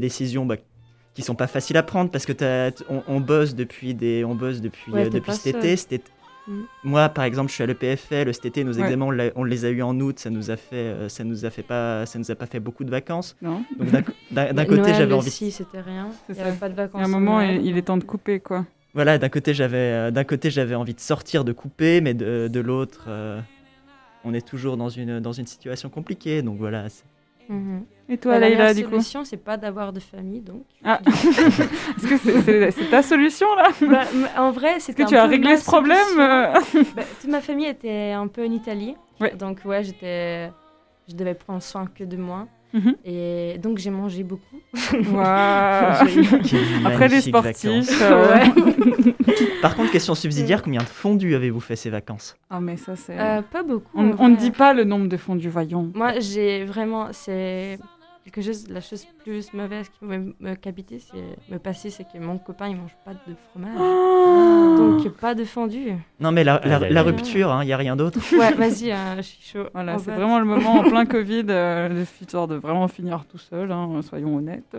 décisions 0.00 0.46
bah, 0.46 0.56
qui 1.14 1.22
sont 1.22 1.34
pas 1.34 1.46
faciles 1.46 1.76
à 1.76 1.82
prendre 1.82 2.10
parce 2.10 2.26
que 2.26 2.32
on, 2.90 3.02
on 3.08 3.20
bosse 3.20 3.54
depuis 3.54 3.94
des, 3.94 4.24
on 4.24 4.34
bosse 4.34 4.60
depuis, 4.60 4.92
Ouais, 4.92 5.06
euh, 5.06 5.10
depuis 5.10 5.32
été. 5.46 5.76
Cet 5.76 5.92
été- 5.92 6.10
Mhm. 6.48 6.64
Moi, 6.84 7.08
par 7.08 7.24
exemple, 7.24 7.48
je 7.50 7.54
suis 7.54 7.62
à 7.62 7.66
l'EPFL. 7.66 8.32
Cet 8.32 8.46
été, 8.46 8.64
nos 8.64 8.74
Ouais. 8.74 8.82
examens, 8.84 9.06
on, 9.06 9.10
l'a- 9.10 9.30
on 9.34 9.44
les 9.44 9.64
a 9.64 9.70
eu 9.70 9.82
en 9.82 9.98
août. 10.00 10.18
Ça 10.18 10.30
nous 10.30 10.50
a 10.50 10.56
fait, 10.56 10.76
euh, 10.76 11.08
ça 11.08 11.24
nous 11.24 11.44
a 11.44 11.50
fait 11.50 11.62
pas, 11.62 12.06
ça 12.06 12.18
nous 12.18 12.30
a 12.30 12.34
pas 12.34 12.46
fait 12.46 12.60
beaucoup 12.60 12.84
de 12.84 12.90
vacances. 12.90 13.36
Non. 13.42 13.64
Donc 13.78 13.88
d'un, 13.90 14.02
côté, 14.66 14.94
j'avais 14.94 15.12
envie. 15.14 15.28
aussi, 15.28 15.50
c'était 15.50 15.80
rien. 15.80 16.08
Il 16.28 16.34
n'y 16.34 16.40
avait 16.40 16.56
pas 16.56 16.68
de 16.68 16.74
vacances. 16.74 17.00
À 17.00 17.04
un 17.04 17.08
en 17.08 17.20
moment, 17.20 17.36
Noël. 17.38 17.60
il, 17.62 17.66
il 17.70 17.76
est 17.78 17.82
temps 17.82 17.96
de 17.98 18.04
couper, 18.04 18.40
quoi. 18.40 18.64
Voilà, 18.94 19.18
d'un 19.18 19.28
côté, 19.28 19.52
j'avais, 19.54 19.76
euh, 19.76 20.10
d'un 20.10 20.24
côté, 20.24 20.50
j'avais 20.50 20.74
envie 20.74 20.94
de 20.94 21.00
sortir, 21.00 21.44
de 21.44 21.52
couper, 21.52 22.00
mais 22.00 22.14
de, 22.14 22.48
de 22.48 22.60
l'autre, 22.60 23.04
euh, 23.08 23.40
on 24.24 24.32
est 24.32 24.46
toujours 24.46 24.76
dans 24.76 24.88
une, 24.88 25.20
dans 25.20 25.32
une 25.32 25.46
situation 25.46 25.88
compliquée. 25.90 26.42
Donc 26.42 26.56
voilà. 26.58 26.88
c'est- 26.88 27.04
Mhm. 27.48 27.84
Et 28.08 28.18
toi, 28.18 28.32
Bah, 28.34 28.38
la 28.40 28.48
Leïla, 28.50 28.74
du 28.74 28.84
coup 28.84 28.90
solution, 28.90 29.24
c'est 29.24 29.36
pas 29.36 29.56
d'avoir 29.56 29.92
de 29.92 29.98
famille, 30.00 30.40
donc. 30.40 30.62
Ah. 30.84 31.00
Est-ce 31.06 32.06
que 32.06 32.70
c'est, 32.70 32.90
ta 32.90 33.02
solution, 33.02 33.46
là 33.56 33.68
Bah, 33.80 34.04
en 34.38 34.52
vrai, 34.52 34.76
Est-ce 34.76 34.86
c'était 34.86 35.04
que 35.04 35.08
tu 35.08 35.16
as 35.16 35.26
réglé 35.26 35.56
ce 35.56 35.64
problème 35.64 35.98
euh 36.18 36.52
Bah, 36.94 37.02
toute 37.20 37.30
ma 37.30 37.40
famille 37.40 37.66
était 37.66 38.12
un 38.12 38.28
peu 38.28 38.46
en 38.46 38.52
Italie. 38.52 38.96
Ouais. 39.20 39.34
Donc, 39.34 39.60
ouais, 39.64 39.82
j'étais. 39.82 40.50
Je 41.08 41.14
devais 41.14 41.34
prendre 41.34 41.62
soin 41.62 41.86
que 41.86 42.04
de 42.04 42.16
moi. 42.16 42.46
Mhm. 42.76 42.96
Et 43.04 43.58
donc 43.62 43.78
j'ai 43.78 43.90
mangé 43.90 44.22
beaucoup. 44.22 44.60
Après 46.84 47.08
les 47.08 47.22
sportifs. 47.22 48.02
euh, 48.02 48.44
Par 49.62 49.74
contre, 49.76 49.90
question 49.92 50.14
subsidiaire, 50.14 50.62
combien 50.62 50.80
de 50.82 50.86
fondus 50.86 51.34
avez-vous 51.34 51.60
fait 51.60 51.76
ces 51.76 51.90
vacances? 51.90 52.36
Ah, 52.50 52.60
mais 52.60 52.76
ça, 52.76 52.94
c'est. 52.96 53.18
Euh, 53.18 53.40
pas 53.42 53.62
beaucoup. 53.62 53.98
on 53.98 54.28
ne 54.28 54.36
dit 54.36 54.50
pas 54.50 54.74
le 54.74 54.84
nombre 54.84 55.08
de 55.08 55.16
fondus, 55.16 55.48
voyons. 55.48 55.90
Moi, 55.94 56.20
j'ai 56.20 56.64
vraiment. 56.64 57.08
C'est 57.12 57.78
quelque 58.30 58.44
chose. 58.44 58.68
La 58.68 58.80
chose 58.80 59.06
plus 59.24 59.52
mauvaise 59.52 59.88
qui 59.88 60.04
me, 60.04 60.34
me 60.40 60.54
capiter, 60.54 60.98
c'est 60.98 61.52
me 61.52 61.58
passer, 61.58 61.90
c'est 61.90 62.04
que 62.04 62.18
mon 62.18 62.38
copain, 62.38 62.68
il 62.68 62.76
mange 62.76 62.96
pas 63.04 63.12
de 63.12 63.34
fromage. 63.50 63.76
Donc, 64.78 65.08
pas 65.16 65.34
de 65.34 65.44
fondue. 65.44 65.92
Non, 66.20 66.32
mais 66.32 66.44
la, 66.44 66.56
aïe, 66.56 66.92
la 66.92 67.00
aïe. 67.00 67.06
rupture, 67.06 67.56
il 67.62 67.66
n'y 67.66 67.72
a 67.72 67.76
rien 67.76 67.96
d'autre. 67.96 68.18
Ouais, 68.36 68.52
vas-y, 68.54 68.90
hein, 68.92 69.16
je 69.18 69.22
suis 69.22 69.42
chaud. 69.42 69.66
Voilà, 69.72 69.94
On 69.94 69.98
c'est 69.98 70.10
vraiment 70.10 70.38
le 70.38 70.44
moment 70.44 70.80
en 70.80 70.82
plein 70.82 71.06
Covid, 71.06 71.44
euh, 71.48 71.88
de 71.88 72.02
histoire 72.20 72.48
de 72.48 72.56
vraiment 72.56 72.88
finir 72.88 73.24
tout 73.26 73.38
seul, 73.38 73.70
hein, 73.72 74.00
soyons 74.02 74.36
honnêtes. 74.36 74.76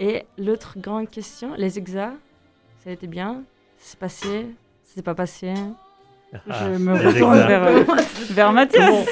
Et 0.00 0.24
l'autre 0.38 0.74
grande 0.78 1.10
question, 1.10 1.54
les 1.56 1.78
exas, 1.78 2.12
ça 2.82 2.90
a 2.90 2.92
été 2.92 3.06
bien? 3.06 3.42
C'est 3.78 3.98
passé? 3.98 4.46
C'est 4.82 5.02
pas 5.02 5.14
passé? 5.14 5.52
Ah, 6.48 6.54
Je 6.72 6.78
me 6.78 6.92
retourne 6.94 7.38
vers, 7.38 7.62
euh, 7.64 7.82
vers 8.30 8.52
Mathias. 8.52 9.06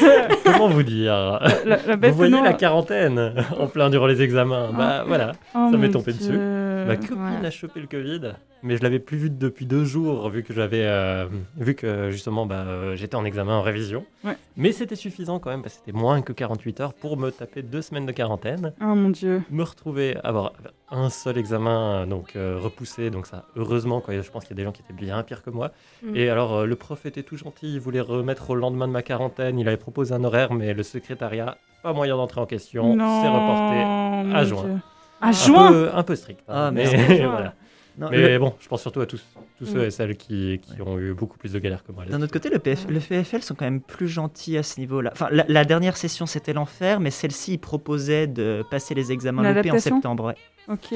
Comment 0.45 0.69
vous 0.69 0.83
dire 0.83 1.39
La, 1.67 1.77
la 1.87 1.97
bête 1.97 2.13
Vous 2.13 2.17
voyez 2.17 2.41
la 2.41 2.55
quarantaine 2.55 3.35
en 3.59 3.67
plein 3.67 3.91
durant 3.91 4.07
les 4.07 4.23
examens. 4.23 4.71
Bah 4.77 5.05
voilà, 5.07 5.33
Oh 5.55 5.69
ça 5.71 5.77
m'est 5.77 5.91
tombé 5.91 6.13
Dieu. 6.13 6.29
dessus. 6.33 6.39
Ma 6.87 6.97
copine 6.97 7.41
ouais. 7.41 7.47
a 7.47 7.51
chopé 7.51 7.81
le 7.81 7.87
Covid, 7.87 8.33
mais 8.63 8.77
je 8.77 8.83
l'avais 8.83 8.99
plus 8.99 9.17
vu 9.17 9.31
depuis 9.31 9.67
deux 9.67 9.85
jours 9.85 10.29
vu 10.29 10.43
que 10.43 10.53
j'avais 10.53 10.85
euh, 10.85 11.27
vu 11.57 11.75
que 11.75 12.11
justement 12.11 12.47
bah, 12.47 12.65
euh, 12.67 12.97
j'étais 12.97 13.17
en 13.17 13.25
examen 13.25 13.55
en 13.57 13.63
révision. 13.63 14.05
Ouais. 14.25 14.37
Mais 14.57 14.73
c'était 14.73 14.97
suffisant 14.97 15.39
quand 15.39 15.51
même 15.51 15.63
parce 15.63 15.75
que 15.75 15.81
c'était 15.85 15.97
moins 15.97 16.21
que 16.23 16.33
48 16.33 16.81
heures 16.81 16.95
pour 16.95 17.17
me 17.17 17.31
taper 17.31 17.63
deux 17.63 17.83
semaines 17.83 18.07
de 18.07 18.13
quarantaine, 18.13 18.73
Oh 18.81 18.95
mon 18.95 19.11
dieu. 19.11 19.43
me 19.51 19.63
retrouver 19.63 20.17
avoir 20.23 20.53
un 20.91 21.09
seul 21.09 21.39
examen 21.39 22.07
donc 22.07 22.35
euh, 22.37 22.59
repoussé 22.61 23.11
donc 23.11 23.27
ça 23.27 23.45
heureusement 23.57 24.01
quoi, 24.01 24.21
je 24.21 24.31
pense 24.31 24.45
qu'il 24.45 24.51
y 24.51 24.55
a 24.55 24.63
des 24.63 24.65
gens 24.65 24.73
qui 24.73 24.83
étaient 24.83 24.93
bien 24.93 25.23
pires 25.23 25.43
que 25.43 25.51
moi. 25.51 25.73
Mm. 26.03 26.17
Et 26.17 26.29
alors 26.29 26.59
euh, 26.59 26.67
le 26.67 26.77
prof 26.77 27.07
était 27.07 27.23
tout 27.23 27.37
gentil, 27.37 27.73
il 27.73 27.81
voulait 27.81 28.01
remettre 28.01 28.51
au 28.51 28.55
lendemain 28.55 28.89
de 28.89 28.93
ma 28.93 29.03
quarantaine, 29.03 29.59
il 29.59 29.69
avait 29.69 29.77
proposé 29.77 30.13
un 30.13 30.25
horaire 30.25 30.53
mais 30.53 30.75
le 30.75 30.83
secrétariat 30.83 31.57
pas 31.83 31.95
moyen 31.95 32.17
d'entrer 32.17 32.41
en 32.43 32.47
question, 32.47 32.93
c'est 32.95 33.29
reporté 33.29 34.37
à 34.37 34.45
juin. 34.45 34.65
Dieu. 34.65 34.79
À 35.21 35.29
un 35.29 35.33
juin 35.33 35.69
peu, 35.71 35.91
un 35.95 36.03
peu 36.03 36.15
strict. 36.17 36.41
hein, 36.49 36.67
Ah, 36.69 36.71
mais 36.71 36.85
merde. 36.91 37.31
voilà. 37.31 37.55
Non, 37.99 38.09
Mais 38.11 38.17
le- 38.33 38.39
bon, 38.39 38.55
je 38.61 38.69
pense 38.69 38.81
surtout 38.81 39.01
à 39.01 39.07
tous, 39.07 39.23
tous 39.59 39.67
ceux 39.67 39.81
Mm. 39.81 39.85
et 39.85 39.91
celles 39.91 40.17
qui, 40.17 40.61
qui 40.63 40.81
ont 40.81 40.99
eu 40.99 41.13
beaucoup 41.13 41.37
plus 41.37 41.53
de 41.53 41.59
galères 41.59 41.83
que 41.85 41.93
moi. 41.93 42.05
D'un 42.07 42.23
autre 42.23 42.33
côté, 42.33 42.49
le, 42.49 42.59
PF, 42.59 42.87
le 42.89 42.99
PFL 43.01 43.43
sont 43.43 43.55
quand 43.55 43.65
même 43.67 43.81
plus 43.83 44.09
gentils 44.09 44.57
à 44.57 44.63
ce 44.63 44.81
niveau-là. 44.81 45.11
Enfin, 45.13 45.29
la, 45.31 45.45
la 45.49 45.65
dernière 45.67 45.97
session, 45.99 46.25
c'était 46.25 46.53
l'enfer, 46.55 47.01
mais 47.01 47.11
celle-ci, 47.11 47.55
ils 47.55 47.59
proposaient 47.59 48.27
de 48.27 48.65
passer 48.71 48.95
les 48.95 49.13
examens 49.13 49.43
loupés 49.53 49.71
en 49.73 49.79
septembre. 49.79 50.35
Ok. 50.71 50.95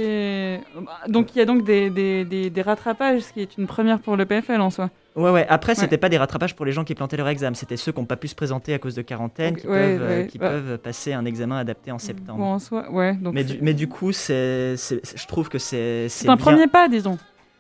Donc 1.09 1.35
il 1.35 1.39
y 1.39 1.41
a 1.41 1.45
donc 1.45 1.65
des, 1.65 1.91
des, 1.91 2.25
des, 2.25 2.49
des 2.51 2.63
rattrapages, 2.63 3.23
ce 3.23 3.33
qui 3.33 3.41
est 3.41 3.59
une 3.59 3.67
première 3.67 3.99
pour 3.99 4.17
le 4.17 4.25
PFL 4.25 4.61
en 4.61 4.71
soi. 4.71 4.91
Ouais, 5.17 5.31
ouais. 5.31 5.47
Après, 5.49 5.73
Ouais. 5.73 5.77
c'était 5.77 5.99
pas 5.99 6.09
des 6.09 6.19
rattrapages 6.19 6.57
pour 6.57 6.65
les 6.67 6.73
gens 6.73 6.85
qui 6.85 6.95
plantaient 6.95 7.17
leur 7.17 7.29
examen. 7.29 7.55
C'était 7.55 7.77
ceux 7.77 7.93
qui 7.93 8.01
n'ont 8.01 8.07
pas 8.07 8.17
pu 8.17 8.27
se 8.29 8.35
présenter 8.35 8.75
à 8.75 8.79
cause 8.79 8.95
de 8.95 9.03
quarantaine, 9.03 9.57
qui, 9.57 9.67
ouais, 9.69 9.97
peuvent, 9.97 10.03
euh, 10.11 10.25
qui 10.25 10.39
bah. 10.39 10.49
peuvent 10.51 10.79
passer 10.79 11.13
un 11.13 11.25
examen 11.25 11.57
adapté 11.59 11.93
en 11.93 11.99
septembre. 11.99 12.39
Bon, 12.39 12.53
en 12.53 12.59
soi, 12.59 12.91
ouais. 12.91 13.15
Donc 13.15 13.33
Mais 13.35 13.45
du, 13.45 13.59
mais 13.63 13.75
du 13.75 13.89
coup, 13.89 14.13
c'est, 14.13 14.75
je 14.77 15.27
trouve 15.27 15.49
que 15.49 15.59
c'est, 15.59 16.09
c'est 16.09 16.29
un 16.29 16.35
bien- 16.37 16.45
premier 16.45 16.67
pas, 16.67 16.89
disons. 16.89 17.17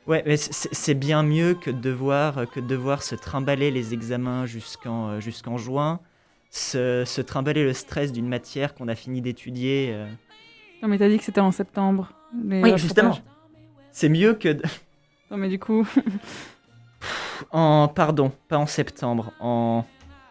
Ouais, 0.06 0.23
mais 0.26 0.37
c'est- 0.37 0.94
bien 0.94 1.23
mieux 1.23 1.54
que 1.54 1.71
de 1.71 1.80
devoir, 1.80 2.49
que 2.50 2.61
de 2.61 2.66
devoir 2.66 3.02
se 3.02 3.14
trimballer 3.14 3.71
les 3.71 3.94
examens 3.94 4.44
jusqu'en 4.47 5.09
euh, 5.11 5.21
jusqu'en 5.21 5.56
juin, 5.56 6.00
se, 6.50 7.04
se 7.06 7.21
trimballer 7.23 7.64
le 7.64 7.73
stress 7.73 8.12
d'une 8.12 8.28
matière 8.28 8.75
qu'on 8.75 8.88
a 8.88 8.94
fini 8.94 9.21
d'étudier. 9.23 9.90
euh. 9.94 10.06
Non, 10.85 10.91
mais 10.91 10.99
t'as 10.99 11.09
dit 11.09 11.17
que 11.17 11.25
c'était 11.25 11.41
en 11.41 11.50
septembre. 11.50 12.11
les 12.47 12.61
Oui, 12.61 12.76
justement. 12.76 13.19
C'est 13.91 14.11
mieux 14.11 14.35
que... 14.35 14.50
de- 14.50 14.62
Non, 15.31 15.38
mais 15.38 15.49
du 15.49 15.59
coup, 15.59 15.87
En, 17.53 17.88
pardon, 17.88 18.31
pas 18.49 18.59
en 18.59 18.67
septembre, 18.67 19.33
en... 19.41 19.85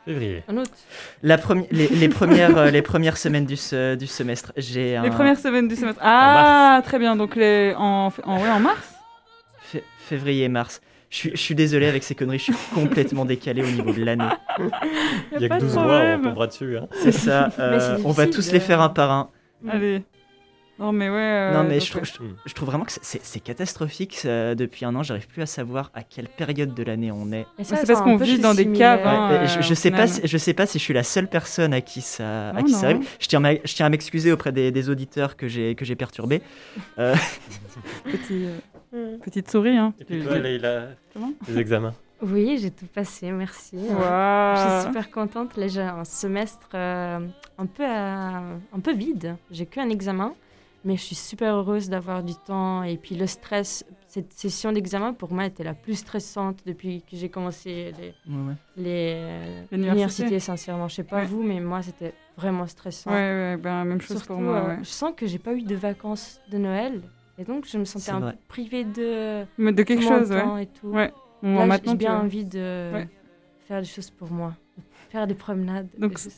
Février. 0.06 0.44
Un 0.48 0.58
autre. 0.58 0.70
La 1.24 1.38
premi- 1.40 1.66
les, 1.72 1.88
les 1.88 2.08
premières, 2.20 2.56
euh, 2.56 2.70
les 2.70 2.84
premières 2.84 3.18
semaines 3.18 3.48
du, 3.48 3.58
se- 3.58 3.96
du 3.96 4.06
semestre. 4.06 4.54
J'ai 4.56 4.96
un... 4.96 5.02
les 5.02 5.10
premières 5.10 5.40
semaines 5.40 5.68
du 5.68 5.76
semestre. 5.76 6.00
Ah, 6.04 6.82
très 6.86 7.00
bien. 7.00 7.16
Donc 7.16 7.36
les... 7.36 7.74
en... 7.76 8.12
En... 8.24 8.40
Ouais, 8.44 8.50
en 8.52 8.60
mars 8.60 8.94
Fé- 9.60 9.84
février, 9.98 10.50
mars. 10.50 10.82
Je 11.10 11.16
suis, 11.18 11.30
je 11.32 11.38
suis 11.38 11.56
désolé 11.56 11.88
avec 11.88 12.04
ces 12.04 12.14
conneries, 12.14 12.38
je 12.38 12.44
suis 12.44 12.56
complètement 12.76 13.26
décalé 13.26 13.64
au 13.64 13.68
niveau 13.72 13.92
de 13.92 14.04
l'année. 14.04 14.30
Il 15.36 15.42
y 15.42 15.46
a 15.46 15.50
pas 15.50 15.56
que 15.58 15.62
de 15.62 15.66
12 15.68 15.76
mois, 15.78 16.02
on 16.18 16.22
tombera 16.22 16.46
dessus. 16.48 16.78
Hein. 16.78 16.88
C'est 17.02 17.12
ça, 17.12 17.50
euh, 17.58 17.98
c'est 17.98 18.06
on 18.06 18.12
va 18.12 18.28
tous 18.28 18.52
les 18.52 18.60
de- 18.60 18.64
faire 18.64 18.82
un 18.82 18.90
par 18.90 19.10
un. 19.12 19.30
Allez. 19.68 20.04
Non, 20.80 20.92
mais 20.92 21.08
ouais. 21.08 21.16
euh, 21.16 21.54
non, 21.54 21.64
mais 21.64 21.78
donc, 21.78 21.82
je 21.86 21.90
trouve, 21.92 22.02
ouais. 22.02 22.08
je, 22.08 22.14
trouve- 22.14 22.34
je 22.48 22.54
trouve 22.54 22.68
vraiment 22.70 22.84
que 22.84 22.92
c'est- 22.92 23.40
catastrophique. 23.40 24.16
ça, 24.18 24.56
depuis 24.56 24.86
un 24.86 24.96
an, 24.96 25.04
j'arrive 25.04 25.28
plus 25.28 25.42
à 25.42 25.46
savoir 25.46 25.92
à 25.94 26.02
quelle 26.02 26.28
période 26.28 26.74
de 26.74 26.84
l'année 26.84 27.12
on 27.12 27.32
est. 27.32 27.46
Et 27.60 27.64
ça, 27.64 27.76
c'est 27.76 27.86
parce 27.86 28.02
qu'on 28.02 28.18
vit 28.18 28.40
dans 28.40 28.54
des 28.56 28.72
caves, 28.72 29.06
hein. 29.06 29.30
Ouais, 29.30 29.36
euh, 29.40 29.48
je, 29.48 29.62
je 29.62 29.72
au 29.72 29.76
sais 29.76 29.92
pas, 29.92 30.08
si, 30.08 30.22
je 30.28 30.38
sais 30.38 30.54
pas 30.54 30.66
si 30.66 30.80
je 30.80 30.84
suis 30.84 30.94
la 30.94 31.04
seule 31.04 31.28
personne 31.28 31.74
à 31.74 31.82
qui 31.82 32.02
ça, 32.02 32.50
à 32.50 32.54
Non, 32.54 32.64
qui 32.64 32.74
ça 32.74 32.88
non. 32.90 32.96
arrive. 32.96 33.10
Je 33.20 33.28
tiens, 33.28 33.44
à- 33.44 33.54
je 33.54 33.74
tiens 33.76 33.86
à 33.86 33.90
m'excuser 33.90 34.32
auprès 34.32 34.52
des, 34.52 34.72
des 34.72 34.90
auditeurs 34.90 35.38
que 35.38 35.48
j'ai 35.48 35.76
que 35.76 35.86
j'ai 35.86 35.96
perturbés. 35.96 36.42
Euh, 37.00 37.16
Petit, 38.06 38.46
euh, 38.94 39.18
petite 39.24 39.50
souris, 39.50 39.78
hein. 39.78 39.94
Et 40.00 40.06
puis 40.06 40.22
toi, 40.24 40.38
Leïla, 40.38 40.90
les 41.48 41.58
examens 41.58 41.94
Oui, 42.22 42.58
j'ai 42.62 42.72
tout 42.72 42.86
passé, 42.86 43.32
merci. 43.32 43.78
Je 43.78 44.70
suis 44.80 44.88
super 44.88 45.10
contente. 45.12 45.58
Là, 45.58 45.68
j'ai 45.68 45.82
un 45.82 46.04
semestre 46.04 46.70
euh, 46.76 47.20
un, 47.58 47.66
peu, 47.66 47.84
euh, 47.84 48.56
un 48.76 48.80
peu 48.82 48.94
vide. 48.94 49.36
J'ai 49.52 49.66
qu'un 49.66 49.90
examen, 49.90 50.34
mais 50.86 50.96
je 50.98 51.02
suis 51.02 51.16
super 51.16 51.56
heureuse 51.56 51.90
d'avoir 51.90 52.24
du 52.24 52.34
temps. 52.36 52.84
Et 52.84 52.98
puis 52.98 53.16
le 53.16 53.28
stress, 53.28 53.86
cette 54.08 54.34
session 54.34 54.72
d'examen, 54.72 55.14
pour 55.14 55.32
moi, 55.34 55.46
était 55.46 55.64
la 55.64 55.74
plus 55.74 55.96
stressante 55.96 56.60
depuis 56.66 57.02
que 57.02 57.16
j'ai 57.18 57.30
commencé 57.30 57.94
les, 57.98 58.14
ouais, 58.34 58.42
ouais. 58.48 58.54
les, 58.78 59.14
euh, 59.16 59.64
L'université. 59.72 59.78
l'université, 59.78 60.40
sincèrement. 60.40 60.88
Je 60.88 60.96
sais 60.96 61.04
pas 61.04 61.18
Ouais. 61.22 61.26
vous, 61.26 61.42
mais 61.44 61.60
moi, 61.60 61.82
c'était 61.82 62.14
vraiment 62.38 62.68
stressant. 62.68 63.12
Ouais, 63.12 63.16
ouais, 63.16 63.58
ben, 63.58 63.86
même 63.86 64.02
chose 64.02 64.18
Surtout, 64.18 64.34
pour 64.34 64.42
moi. 64.42 64.56
euh, 64.58 64.78
je 64.80 64.90
sens 64.90 65.14
que 65.16 65.26
j'ai 65.28 65.40
pas 65.40 65.54
eu 65.54 65.62
de 65.64 65.76
vacances 65.76 66.40
de 66.52 66.58
Noël. 66.58 67.02
Et 67.38 67.44
donc, 67.46 67.66
je 67.66 67.78
me 67.78 67.86
sentais 67.86 68.12
un 68.12 68.20
vrai. 68.20 68.32
peu 68.34 68.38
privée 68.48 68.84
de 68.84 69.46
Mais 69.58 69.72
de 69.72 69.82
quelque 69.84 70.04
mon 70.04 70.20
chose, 70.20 70.30
ouais. 70.32 70.42
temps 70.44 70.58
et 70.58 70.68
tout. 70.68 70.88
Ouais. 70.90 71.12
Bon, 71.42 71.58
Là, 71.60 71.66
maintenant, 71.66 71.92
j'ai 71.94 71.98
bien 71.98 72.20
envie 72.20 72.46
de 72.46 72.92
Ouais. 72.94 73.10
faire 73.68 73.82
des 73.82 73.88
choses 73.88 74.10
pour 74.12 74.30
moi. 74.32 74.54
Faire 75.10 75.26
des 75.28 75.34
promenades. 75.34 75.88
Donc, 75.98 76.18
Ce 76.20 76.30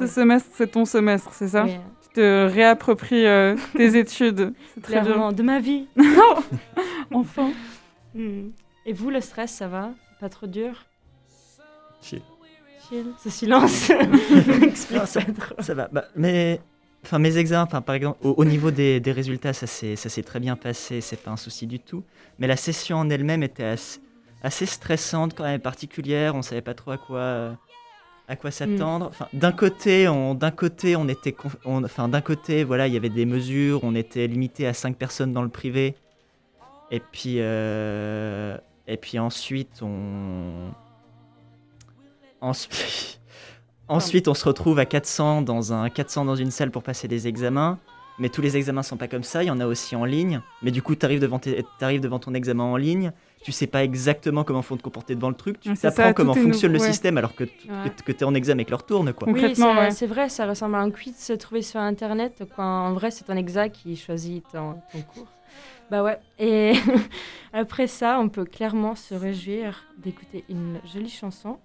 Ouais. 0.00 0.06
semestre, 0.06 0.48
c'est 0.54 0.70
ton 0.70 0.84
semestre, 0.86 1.32
c'est 1.34 1.48
ça? 1.48 1.66
Te 2.14 2.46
réappropries 2.46 3.26
euh, 3.26 3.56
tes 3.76 3.98
études. 3.98 4.52
C'est 4.74 4.82
très 4.82 5.00
bien. 5.02 5.32
de 5.32 5.42
ma 5.42 5.60
vie. 5.60 5.86
Enfin. 7.12 7.50
Hmm. 8.14 8.48
Et 8.86 8.92
vous, 8.92 9.10
le 9.10 9.20
stress, 9.20 9.52
ça 9.52 9.68
va? 9.68 9.90
Pas 10.20 10.28
trop 10.28 10.46
dur? 10.46 10.84
Chill. 12.02 12.22
Chill 12.88 13.06
Ce 13.22 13.30
silence 13.30 13.90
Explique 14.62 14.98
Non, 14.98 15.06
ça- 15.06 15.20
trop. 15.22 15.54
Ça 15.60 15.74
va. 15.74 15.88
Bah, 15.92 16.04
mais 16.16 16.60
enfin 17.04 17.18
mes 17.18 17.36
examens, 17.36 17.64
enfin, 17.64 17.80
par 17.82 17.94
exemple, 17.94 18.18
au, 18.26 18.30
au 18.36 18.44
niveau 18.44 18.70
des, 18.70 19.00
des 19.00 19.12
résultats, 19.12 19.52
ça 19.52 19.66
s'est 19.66 19.96
ça 19.96 20.08
s'est 20.08 20.22
très 20.22 20.40
bien 20.40 20.56
passé, 20.56 21.00
c'est 21.00 21.22
pas 21.22 21.30
un 21.30 21.36
souci 21.36 21.66
du 21.66 21.78
tout. 21.78 22.02
Mais 22.38 22.46
la 22.46 22.56
session 22.56 22.96
en 22.98 23.10
elle-même 23.10 23.42
était 23.42 23.64
assez, 23.64 24.00
assez 24.42 24.66
stressante, 24.66 25.34
quand 25.36 25.44
même 25.44 25.60
particulière. 25.60 26.34
On 26.34 26.42
savait 26.42 26.62
pas 26.62 26.74
trop 26.74 26.90
à 26.92 26.98
quoi 26.98 27.18
euh, 27.18 27.52
à 28.30 28.36
quoi 28.36 28.50
s'attendre? 28.50 29.06
Enfin, 29.08 29.26
d'un 29.32 29.52
côté, 29.52 30.08
on 30.08 30.34
d'un 30.34 30.50
côté 30.52 30.96
on 30.96 31.08
était, 31.08 31.32
conf- 31.32 31.56
on- 31.64 31.84
enfin 31.84 32.08
d'un 32.08 32.20
côté, 32.20 32.64
voilà, 32.64 32.86
il 32.86 32.94
y 32.94 32.96
avait 32.96 33.08
des 33.10 33.26
mesures, 33.26 33.80
on 33.82 33.94
était 33.94 34.26
limité 34.26 34.66
à 34.66 34.72
5 34.72 34.96
personnes 34.96 35.32
dans 35.32 35.42
le 35.42 35.48
privé. 35.48 35.96
Et 36.92 37.00
puis 37.00 37.36
euh, 37.38 38.56
et 38.86 38.96
puis 38.96 39.18
ensuite 39.18 39.80
on 39.82 40.70
ensuite 42.40 43.18
Ensuite, 43.88 44.28
on 44.28 44.34
se 44.34 44.44
retrouve 44.44 44.78
à 44.78 44.86
400 44.86 45.42
dans, 45.42 45.72
un, 45.72 45.90
400 45.90 46.24
dans 46.24 46.36
une 46.36 46.52
salle 46.52 46.70
pour 46.70 46.84
passer 46.84 47.08
des 47.08 47.26
examens. 47.26 47.76
Mais 48.20 48.28
tous 48.28 48.40
les 48.40 48.56
examens 48.56 48.84
sont 48.84 48.96
pas 48.96 49.08
comme 49.08 49.24
ça, 49.24 49.42
il 49.42 49.46
y 49.48 49.50
en 49.50 49.58
a 49.58 49.66
aussi 49.66 49.96
en 49.96 50.04
ligne. 50.04 50.40
Mais 50.62 50.70
du 50.70 50.80
coup, 50.80 50.94
tu 50.94 51.04
arrives 51.04 51.18
devant, 51.18 51.40
tes- 51.40 51.64
t'arrives 51.80 52.00
devant 52.00 52.20
ton 52.20 52.32
examen 52.34 52.62
en 52.62 52.76
ligne, 52.76 53.10
tu 53.42 53.52
sais 53.52 53.66
pas 53.66 53.84
exactement 53.84 54.44
comment 54.44 54.62
faut 54.62 54.76
te 54.76 54.82
comporter 54.82 55.14
devant 55.14 55.30
le 55.30 55.34
truc, 55.34 55.60
tu 55.60 55.70
apprends 55.70 55.90
ça, 55.90 56.12
comment 56.12 56.34
fonctionne 56.34 56.72
nouveau, 56.72 56.84
le 56.84 56.88
ouais. 56.88 56.92
système 56.92 57.16
alors 57.18 57.34
que, 57.34 57.44
Ouais. 57.44 57.90
que, 58.04 58.12
tu 58.12 58.18
es 58.18 58.24
en 58.24 58.34
examen 58.34 58.60
et 58.62 58.64
que 58.64 58.70
leur 58.70 58.84
tourne. 58.84 59.12
Quoi. 59.12 59.28
Oui, 59.28 59.34
Concrètement, 59.34 59.90
c'est 59.90 60.04
ouais. 60.04 60.12
vrai, 60.12 60.28
ça 60.28 60.46
ressemble 60.46 60.74
à 60.74 60.80
un 60.80 60.90
quiz 60.90 61.32
trouvé 61.38 61.62
sur 61.62 61.80
Internet, 61.80 62.42
en 62.58 62.92
vrai, 62.92 63.10
c'est 63.10 63.24
ton 63.24 63.36
exa 63.36 63.68
qui 63.68 63.96
choisit 63.96 64.44
ton, 64.52 64.74
ton 64.92 65.00
cours. 65.02 65.28
Bah 65.90 66.04
ouais. 66.04 66.18
Et 66.38 66.72
après 67.52 67.86
ça, 67.86 68.20
on 68.20 68.28
peut 68.28 68.44
clairement 68.44 68.94
se 68.94 69.14
réjouir 69.14 69.84
d'écouter 69.98 70.44
une 70.48 70.78
jolie 70.92 71.10
chanson. 71.10 71.58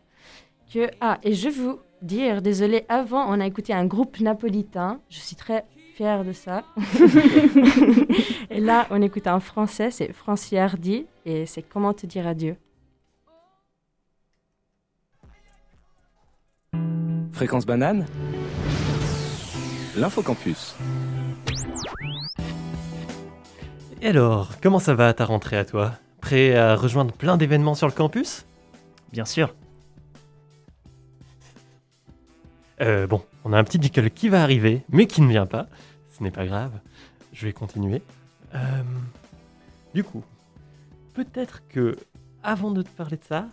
Que... 0.74 0.90
Ah, 1.00 1.20
et 1.24 1.34
je 1.34 1.50
vais 1.50 1.56
vous 1.56 1.80
dire, 2.02 2.42
désolé, 2.42 2.86
avant, 2.90 3.26
on 3.30 3.40
a 3.40 3.46
écouté 3.46 3.74
un 3.74 3.86
groupe 3.86 4.20
napolitain. 4.20 5.00
Je 5.10 5.20
suis 5.20 5.36
très 5.36 5.66
fière 5.96 6.26
de 6.26 6.34
ça. 6.34 6.64
et 8.50 8.60
là, 8.60 8.88
on 8.90 9.02
écoute 9.02 9.28
un 9.28 9.40
français, 9.40 9.92
c'est 9.92 10.12
Francis 10.12 10.54
Hardy, 10.54 11.06
et 11.26 11.46
c'est 11.46 11.64
Comment 11.64 11.94
te 11.94 12.06
dire 12.06 12.28
adieu. 12.28 12.56
Fréquence 17.34 17.66
banane 17.66 18.06
l'infocampus. 19.98 20.76
Et 24.02 24.08
alors, 24.08 24.52
comment 24.62 24.80
ça 24.80 24.94
va 24.94 25.14
ta 25.14 25.26
rentrée 25.26 25.58
à 25.58 25.66
toi? 25.66 25.94
Prêt 26.22 26.56
à 26.56 26.76
rejoindre 26.76 27.14
plein 27.14 27.38
d'événements 27.38 27.76
sur 27.76 27.88
le 27.88 27.94
campus? 27.94 28.46
Bien 29.12 29.26
sûr. 29.26 29.56
Euh, 32.82 33.08
bon, 33.08 33.24
on 33.46 33.54
a 33.54 33.58
un 33.58 33.64
petit 33.64 33.82
jingle 33.82 34.10
qui 34.12 34.28
va 34.28 34.44
arriver, 34.44 34.84
mais 34.90 35.08
qui 35.08 35.22
ne 35.22 35.28
vient 35.28 35.46
pas. 35.46 35.68
Ce 36.18 36.24
n'est 36.24 36.32
pas 36.32 36.46
grave. 36.46 36.72
Je 37.32 37.46
vais 37.46 37.54
continuer. 37.54 38.02
Euh, 38.54 38.84
du 39.94 40.04
coup, 40.04 40.24
peut-être 41.16 41.62
que, 41.70 41.96
avant 42.44 42.72
de 42.72 42.82
te 42.82 42.90
parler 42.90 43.18
de 43.18 43.24
ça... 43.28 43.48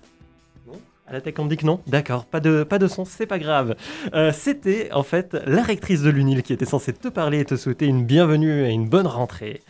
Non 0.66 0.78
À 1.07 1.12
la 1.12 1.21
tech, 1.21 1.35
on 1.38 1.45
me 1.45 1.49
dit 1.49 1.57
que 1.57 1.64
non 1.64 1.81
D'accord, 1.87 2.25
pas 2.26 2.40
de, 2.40 2.64
pas 2.64 2.78
de 2.78 2.88
son, 2.88 3.04
c'est 3.04 3.26
pas 3.26 3.38
grave. 3.38 3.76
Euh, 4.12 4.33
C'était, 4.35 4.92
en 4.92 5.02
fait, 5.02 5.37
la 5.47 5.62
rectrice 5.62 6.02
de 6.02 6.11
l'UNIL 6.11 6.42
qui 6.42 6.52
était 6.52 6.66
censée 6.66 6.92
te 6.92 7.09
parler 7.09 7.40
et 7.40 7.45
te 7.45 7.57
souhaiter 7.57 7.87
une 7.87 8.04
bienvenue 8.04 8.66
et 8.66 8.71
une 8.71 8.88
bonne 8.88 9.07
rentrée. 9.07 9.62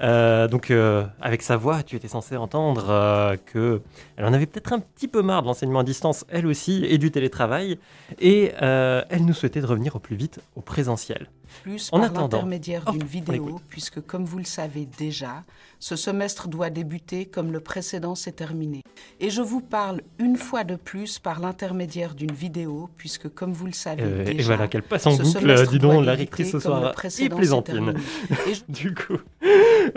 Euh, 0.00 0.48
donc, 0.48 0.70
euh, 0.70 1.04
avec 1.20 1.42
sa 1.42 1.56
voix, 1.56 1.82
tu 1.82 1.96
étais 1.96 2.08
censé 2.08 2.36
entendre 2.36 2.86
euh, 2.88 3.36
que 3.46 3.82
elle 4.16 4.24
en 4.24 4.32
avait 4.32 4.46
peut-être 4.46 4.72
un 4.72 4.80
petit 4.80 5.08
peu 5.08 5.22
marre 5.22 5.42
de 5.42 5.48
l'enseignement 5.48 5.80
à 5.80 5.84
distance, 5.84 6.24
elle 6.30 6.46
aussi, 6.46 6.84
et 6.86 6.98
du 6.98 7.10
télétravail, 7.10 7.78
et 8.20 8.52
elle 8.60 9.24
nous 9.24 9.34
souhaitait 9.34 9.60
de 9.60 9.66
revenir 9.66 9.96
au 9.96 9.98
plus 9.98 10.16
vite 10.16 10.40
au 10.56 10.60
présentiel. 10.60 11.28
Plus 11.62 11.88
En 11.92 12.00
par 12.00 12.12
l'intermédiaire 12.12 12.82
Oh, 12.86 12.92
d'une 12.92 13.04
vidéo, 13.04 13.60
puisque 13.68 14.00
comme 14.00 14.24
vous 14.24 14.38
le 14.38 14.44
savez 14.44 14.86
déjà, 14.98 15.44
ce 15.78 15.96
semestre 15.96 16.48
doit 16.48 16.70
débuter 16.70 17.24
comme 17.26 17.52
le 17.52 17.60
précédent 17.60 18.14
s'est 18.14 18.32
terminé. 18.32 18.82
Et 19.20 19.30
je 19.30 19.42
vous 19.42 19.60
parle 19.60 20.00
une 20.18 20.36
fois 20.36 20.64
de 20.64 20.76
plus 20.76 21.18
par 21.18 21.40
l'intermédiaire 21.40 22.14
d'une 22.14 22.32
vidéo, 22.32 22.88
puisque 22.96 23.28
comme 23.28 23.52
vous 23.52 23.66
le 23.66 23.72
savez 23.72 24.02
Euh, 24.02 24.24
déjà, 24.24 24.38
et 24.38 24.42
voilà 24.42 24.68
qu'elle 24.68 24.82
passe 24.82 25.06
en 25.06 25.16
boucle, 25.16 25.66
dis 25.68 25.78
donc, 25.78 26.04
la 26.04 26.14
rectrice 26.14 26.50
ce 26.52 26.58
soir 26.60 26.92
plaisantine. 27.36 27.94
Et 28.48 28.54
je- 28.54 28.60
Du 28.68 28.94
coup, 28.94 29.18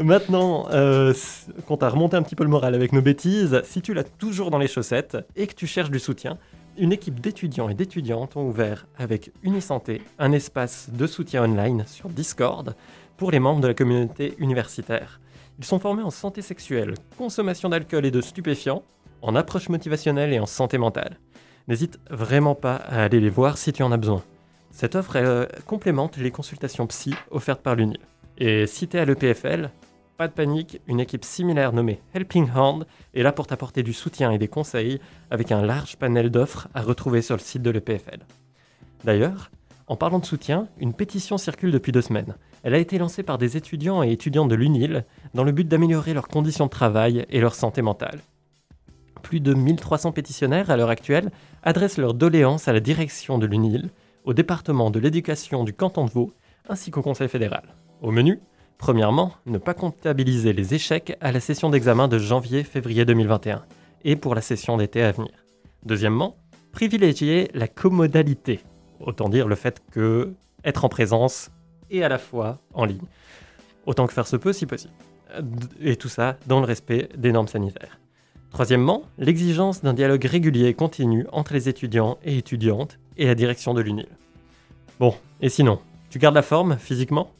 maintenant 0.01 0.67
euh, 0.71 1.11
s- 1.11 1.47
qu'on 1.67 1.77
t'a 1.77 1.89
remonté 1.89 2.15
un 2.17 2.23
petit 2.23 2.35
peu 2.35 2.43
le 2.43 2.49
moral 2.49 2.75
avec 2.75 2.93
nos 2.93 3.01
bêtises, 3.01 3.61
si 3.65 3.81
tu 3.81 3.93
l'as 3.93 4.03
toujours 4.03 4.51
dans 4.51 4.57
les 4.57 4.67
chaussettes 4.67 5.17
et 5.35 5.47
que 5.47 5.53
tu 5.53 5.67
cherches 5.67 5.91
du 5.91 5.99
soutien, 5.99 6.37
une 6.77 6.91
équipe 6.91 7.19
d'étudiants 7.19 7.69
et 7.69 7.73
d'étudiantes 7.73 8.35
ont 8.35 8.47
ouvert 8.47 8.87
avec 8.97 9.31
Unisanté 9.43 10.01
un 10.19 10.31
espace 10.31 10.89
de 10.91 11.07
soutien 11.07 11.43
online 11.43 11.83
sur 11.87 12.09
Discord 12.09 12.75
pour 13.17 13.31
les 13.31 13.39
membres 13.39 13.61
de 13.61 13.67
la 13.67 13.73
communauté 13.73 14.35
universitaire. 14.39 15.19
Ils 15.59 15.65
sont 15.65 15.79
formés 15.79 16.03
en 16.03 16.09
santé 16.09 16.41
sexuelle, 16.41 16.95
consommation 17.17 17.69
d'alcool 17.69 18.05
et 18.05 18.11
de 18.11 18.21
stupéfiants, 18.21 18.83
en 19.21 19.35
approche 19.35 19.69
motivationnelle 19.69 20.33
et 20.33 20.39
en 20.39 20.45
santé 20.45 20.77
mentale. 20.77 21.19
N'hésite 21.67 21.99
vraiment 22.09 22.55
pas 22.55 22.75
à 22.75 23.03
aller 23.03 23.19
les 23.19 23.29
voir 23.29 23.57
si 23.57 23.71
tu 23.71 23.83
en 23.83 23.91
as 23.91 23.97
besoin. 23.97 24.23
Cette 24.71 24.95
offre 24.95 25.17
euh, 25.17 25.45
complémente 25.67 26.17
les 26.17 26.31
consultations 26.31 26.87
psy 26.87 27.13
offertes 27.29 27.61
par 27.61 27.75
l'UNIL. 27.75 27.99
Et 28.37 28.65
si 28.65 28.87
t'es 28.87 28.97
à 28.97 29.05
l'EPFL, 29.05 29.69
pas 30.17 30.27
de 30.27 30.33
panique, 30.33 30.79
une 30.87 30.99
équipe 30.99 31.25
similaire 31.25 31.73
nommée 31.73 31.99
Helping 32.13 32.49
Hand 32.55 32.85
est 33.13 33.23
là 33.23 33.31
pour 33.31 33.47
t'apporter 33.47 33.83
du 33.83 33.93
soutien 33.93 34.31
et 34.31 34.37
des 34.37 34.47
conseils 34.47 34.99
avec 35.31 35.51
un 35.51 35.61
large 35.61 35.97
panel 35.97 36.29
d'offres 36.29 36.67
à 36.73 36.81
retrouver 36.81 37.21
sur 37.21 37.35
le 37.35 37.41
site 37.41 37.63
de 37.63 37.71
l'EPFL. 37.71 38.19
D'ailleurs, 39.03 39.49
en 39.87 39.95
parlant 39.95 40.19
de 40.19 40.25
soutien, 40.25 40.67
une 40.79 40.93
pétition 40.93 41.37
circule 41.37 41.71
depuis 41.71 41.91
deux 41.91 42.01
semaines. 42.01 42.35
Elle 42.63 42.75
a 42.75 42.77
été 42.77 42.97
lancée 42.97 43.23
par 43.23 43.37
des 43.37 43.57
étudiants 43.57 44.03
et 44.03 44.11
étudiantes 44.11 44.49
de 44.49 44.55
l'UNIL 44.55 45.05
dans 45.33 45.43
le 45.43 45.51
but 45.51 45.67
d'améliorer 45.67 46.13
leurs 46.13 46.27
conditions 46.27 46.65
de 46.65 46.69
travail 46.69 47.25
et 47.29 47.41
leur 47.41 47.55
santé 47.55 47.81
mentale. 47.81 48.21
Plus 49.23 49.39
de 49.39 49.53
1300 49.53 50.11
pétitionnaires 50.11 50.69
à 50.69 50.77
l'heure 50.77 50.89
actuelle 50.89 51.31
adressent 51.63 51.97
leurs 51.97 52.13
doléances 52.13 52.67
à 52.67 52.73
la 52.73 52.79
direction 52.79 53.39
de 53.39 53.45
l'UNIL, 53.45 53.89
au 54.25 54.33
département 54.33 54.91
de 54.91 54.99
l'éducation 54.99 55.63
du 55.63 55.73
canton 55.73 56.05
de 56.05 56.11
Vaud 56.11 56.31
ainsi 56.69 56.91
qu'au 56.91 57.01
Conseil 57.01 57.27
fédéral. 57.27 57.63
Au 58.01 58.11
menu, 58.11 58.39
premièrement, 58.77 59.33
ne 59.45 59.57
pas 59.57 59.73
comptabiliser 59.73 60.53
les 60.53 60.73
échecs 60.73 61.17
à 61.21 61.31
la 61.31 61.39
session 61.39 61.69
d'examen 61.69 62.07
de 62.07 62.17
janvier-février 62.17 63.05
2021 63.05 63.63
et 64.03 64.15
pour 64.15 64.35
la 64.35 64.41
session 64.41 64.77
d'été 64.77 65.01
à 65.01 65.11
venir. 65.11 65.31
Deuxièmement, 65.85 66.35
privilégier 66.71 67.49
la 67.53 67.67
commodalité, 67.67 68.61
autant 68.99 69.29
dire 69.29 69.47
le 69.47 69.55
fait 69.55 69.81
que 69.91 70.33
être 70.63 70.85
en 70.85 70.89
présence 70.89 71.51
et 71.89 72.03
à 72.03 72.09
la 72.09 72.17
fois 72.17 72.59
en 72.73 72.85
ligne, 72.85 73.07
autant 73.85 74.07
que 74.07 74.13
faire 74.13 74.27
se 74.27 74.35
peut 74.35 74.53
si 74.53 74.65
possible. 74.65 74.93
Et 75.81 75.95
tout 75.95 76.09
ça 76.09 76.37
dans 76.47 76.59
le 76.59 76.65
respect 76.65 77.09
des 77.17 77.31
normes 77.31 77.47
sanitaires. 77.47 77.99
Troisièmement, 78.51 79.03
l'exigence 79.17 79.81
d'un 79.81 79.93
dialogue 79.93 80.25
régulier 80.25 80.67
et 80.67 80.73
continu 80.75 81.25
entre 81.31 81.53
les 81.53 81.69
étudiants 81.69 82.19
et 82.23 82.37
étudiantes 82.37 82.99
et 83.17 83.25
la 83.25 83.33
direction 83.33 83.73
de 83.73 83.81
l'UNIL. 83.81 84.09
Bon, 84.99 85.15
et 85.41 85.49
sinon, 85.49 85.79
tu 86.09 86.19
gardes 86.19 86.35
la 86.35 86.43
forme 86.43 86.77
physiquement? 86.77 87.31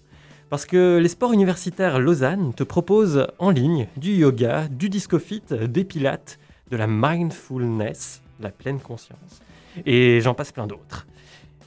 Parce 0.53 0.67
que 0.67 0.99
les 1.01 1.09
sports 1.09 1.33
universitaires 1.33 1.97
Lausanne 1.97 2.53
te 2.53 2.61
proposent 2.61 3.25
en 3.39 3.49
ligne 3.49 3.87
du 3.97 4.11
yoga, 4.11 4.67
du 4.67 4.87
discofit, 4.87 5.41
des 5.49 5.83
pilates, 5.83 6.37
de 6.69 6.77
la 6.77 6.85
mindfulness, 6.85 8.21
la 8.39 8.51
pleine 8.51 8.79
conscience, 8.79 9.41
et 9.87 10.21
j'en 10.21 10.35
passe 10.35 10.51
plein 10.51 10.67
d'autres. 10.67 11.07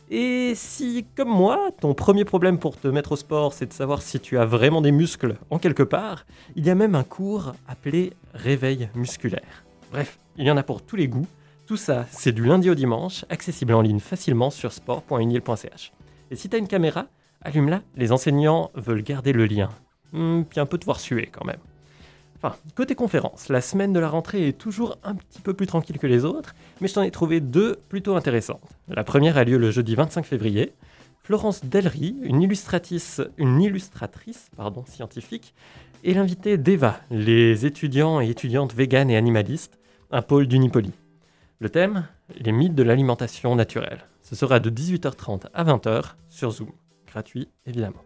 Et 0.08 0.52
si, 0.54 1.04
comme 1.16 1.30
moi, 1.30 1.70
ton 1.80 1.94
premier 1.94 2.24
problème 2.24 2.60
pour 2.60 2.78
te 2.78 2.86
mettre 2.86 3.10
au 3.10 3.16
sport, 3.16 3.54
c'est 3.54 3.66
de 3.66 3.72
savoir 3.72 4.02
si 4.02 4.20
tu 4.20 4.38
as 4.38 4.44
vraiment 4.44 4.80
des 4.80 4.92
muscles 4.92 5.34
en 5.50 5.58
quelque 5.58 5.82
part, 5.82 6.24
il 6.54 6.64
y 6.64 6.70
a 6.70 6.76
même 6.76 6.94
un 6.94 7.02
cours 7.02 7.54
appelé 7.66 8.12
réveil 8.34 8.88
musculaire. 8.94 9.64
Bref, 9.90 10.20
il 10.36 10.46
y 10.46 10.50
en 10.52 10.56
a 10.56 10.62
pour 10.62 10.80
tous 10.80 10.94
les 10.94 11.08
goûts. 11.08 11.26
Tout 11.66 11.76
ça, 11.76 12.06
c'est 12.12 12.30
du 12.30 12.44
lundi 12.44 12.70
au 12.70 12.76
dimanche, 12.76 13.24
accessible 13.30 13.74
en 13.74 13.80
ligne 13.80 13.98
facilement 13.98 14.50
sur 14.50 14.70
sport.unil.ch. 14.70 15.92
Et 16.30 16.36
si 16.36 16.48
tu 16.48 16.56
une 16.56 16.68
caméra, 16.68 17.06
allume-la, 17.46 17.82
les 17.96 18.12
enseignants 18.12 18.70
veulent 18.74 19.02
garder 19.02 19.32
le 19.32 19.46
lien. 19.46 19.70
Hmm, 20.12 20.42
puis 20.42 20.60
un 20.60 20.66
peu 20.66 20.78
te 20.78 20.84
voir 20.84 21.00
suer 21.00 21.30
quand 21.32 21.44
même. 21.44 21.60
Enfin, 22.36 22.56
côté 22.74 22.94
conférence, 22.94 23.48
la 23.48 23.60
semaine 23.60 23.92
de 23.92 24.00
la 24.00 24.08
rentrée 24.08 24.48
est 24.48 24.58
toujours 24.58 24.98
un 25.04 25.14
petit 25.14 25.40
peu 25.40 25.54
plus 25.54 25.66
tranquille 25.66 25.98
que 25.98 26.06
les 26.06 26.24
autres, 26.24 26.54
mais 26.80 26.88
je 26.88 26.94
t'en 26.94 27.02
ai 27.02 27.10
trouvé 27.10 27.40
deux 27.40 27.76
plutôt 27.88 28.14
intéressantes. 28.14 28.68
La 28.88 29.04
première 29.04 29.38
a 29.38 29.44
lieu 29.44 29.56
le 29.56 29.70
jeudi 29.70 29.94
25 29.94 30.26
février. 30.26 30.74
Florence 31.22 31.64
Delry, 31.64 32.16
une 32.22 32.42
illustratrice, 32.42 33.22
une 33.36 33.62
illustratrice 33.62 34.50
pardon, 34.56 34.84
scientifique, 34.86 35.54
est 36.04 36.12
l'invitée 36.12 36.58
d'EVA, 36.58 37.00
les 37.10 37.64
étudiants 37.64 38.20
et 38.20 38.28
étudiantes 38.28 38.74
véganes 38.74 39.10
et 39.10 39.16
animalistes, 39.16 39.78
un 40.10 40.22
pôle 40.22 40.46
d'Unipoli. 40.46 40.92
Le 41.58 41.70
thème 41.70 42.06
Les 42.38 42.52
mythes 42.52 42.74
de 42.74 42.82
l'alimentation 42.82 43.56
naturelle. 43.56 44.04
Ce 44.22 44.36
sera 44.36 44.60
de 44.60 44.68
18h30 44.68 45.46
à 45.54 45.64
20h 45.64 46.14
sur 46.28 46.50
Zoom, 46.50 46.70
gratuit 47.16 47.48
évidemment. 47.64 48.04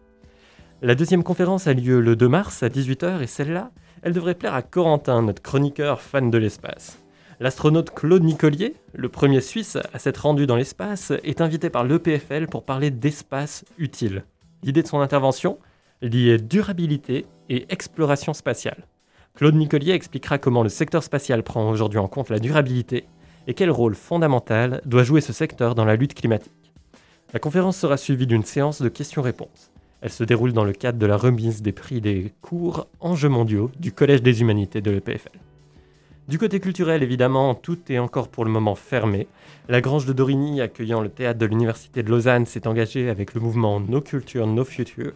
La 0.83 0.95
deuxième 0.95 1.25
conférence 1.25 1.67
a 1.67 1.75
lieu 1.75 2.01
le 2.01 2.15
2 2.15 2.29
mars 2.29 2.63
à 2.63 2.69
18h 2.69 3.21
et 3.21 3.27
celle-là, 3.27 3.73
elle 4.03 4.13
devrait 4.13 4.37
plaire 4.37 4.55
à 4.55 4.63
Corentin, 4.63 5.23
notre 5.23 5.43
chroniqueur 5.43 6.01
fan 6.01 6.31
de 6.31 6.39
l'espace. 6.39 7.03
L'astronaute 7.41 7.91
Claude 7.91 8.23
Nicolier, 8.23 8.77
le 8.95 9.09
premier 9.09 9.41
Suisse 9.41 9.77
à 9.93 9.99
s'être 9.99 10.23
rendu 10.23 10.47
dans 10.47 10.55
l'espace, 10.55 11.13
est 11.25 11.41
invité 11.41 11.71
par 11.71 11.83
l'EPFL 11.83 12.47
pour 12.47 12.65
parler 12.65 12.93
d'espace 12.93 13.65
utile. 13.79 14.25
L'idée 14.63 14.83
de 14.83 14.89
son 14.89 15.01
intervention 15.01 15.59
liée 16.03 16.39
durabilité 16.39 17.27
et 17.49 17.67
exploration 17.69 18.33
spatiale. 18.33 18.87
Claude 19.35 19.57
Nicolier 19.57 19.93
expliquera 19.93 20.39
comment 20.39 20.63
le 20.63 20.69
secteur 20.69 21.03
spatial 21.03 21.43
prend 21.43 21.69
aujourd'hui 21.69 21.99
en 21.99 22.07
compte 22.07 22.31
la 22.31 22.39
durabilité 22.39 23.07
et 23.49 23.55
quel 23.55 23.71
rôle 23.71 23.97
fondamental 23.97 24.81
doit 24.85 25.03
jouer 25.03 25.21
ce 25.21 25.33
secteur 25.33 25.75
dans 25.75 25.85
la 25.85 25.97
lutte 25.97 26.15
climatique. 26.15 26.60
La 27.33 27.39
conférence 27.39 27.77
sera 27.77 27.97
suivie 27.97 28.27
d'une 28.27 28.43
séance 28.43 28.83
de 28.83 28.89
questions-réponses. 28.89 29.71
Elle 30.01 30.11
se 30.11 30.25
déroule 30.25 30.53
dans 30.53 30.65
le 30.65 30.73
cadre 30.73 30.99
de 30.99 31.07
la 31.07 31.17
remise 31.17 31.63
des 31.63 31.71
prix 31.71 32.01
des 32.01 32.33
cours 32.43 32.89
Enjeux 32.99 33.29
mondiaux 33.29 33.71
du 33.79 33.93
Collège 33.93 34.23
des 34.23 34.41
humanités 34.41 34.81
de 34.81 34.91
l'EPFL. 34.91 35.39
Du 36.27 36.39
côté 36.39 36.59
culturel, 36.59 37.05
évidemment, 37.05 37.55
tout 37.55 37.79
est 37.89 38.01
encore 38.01 38.29
pour 38.29 38.45
le 38.45 38.51
moment 38.51 38.75
fermé. 38.75 39.29
La 39.69 39.81
Grange 39.81 40.07
de 40.07 40.13
Dorigny, 40.13 40.61
accueillant 40.61 41.01
le 41.01 41.09
théâtre 41.09 41.39
de 41.39 41.47
l'Université 41.47 42.03
de 42.03 42.11
Lausanne, 42.11 42.47
s'est 42.47 42.67
engagée 42.67 43.09
avec 43.09 43.35
le 43.35 43.41
mouvement 43.41 43.79
No 43.79 44.01
Culture, 44.01 44.49
No 44.49 44.65
Future, 44.65 45.13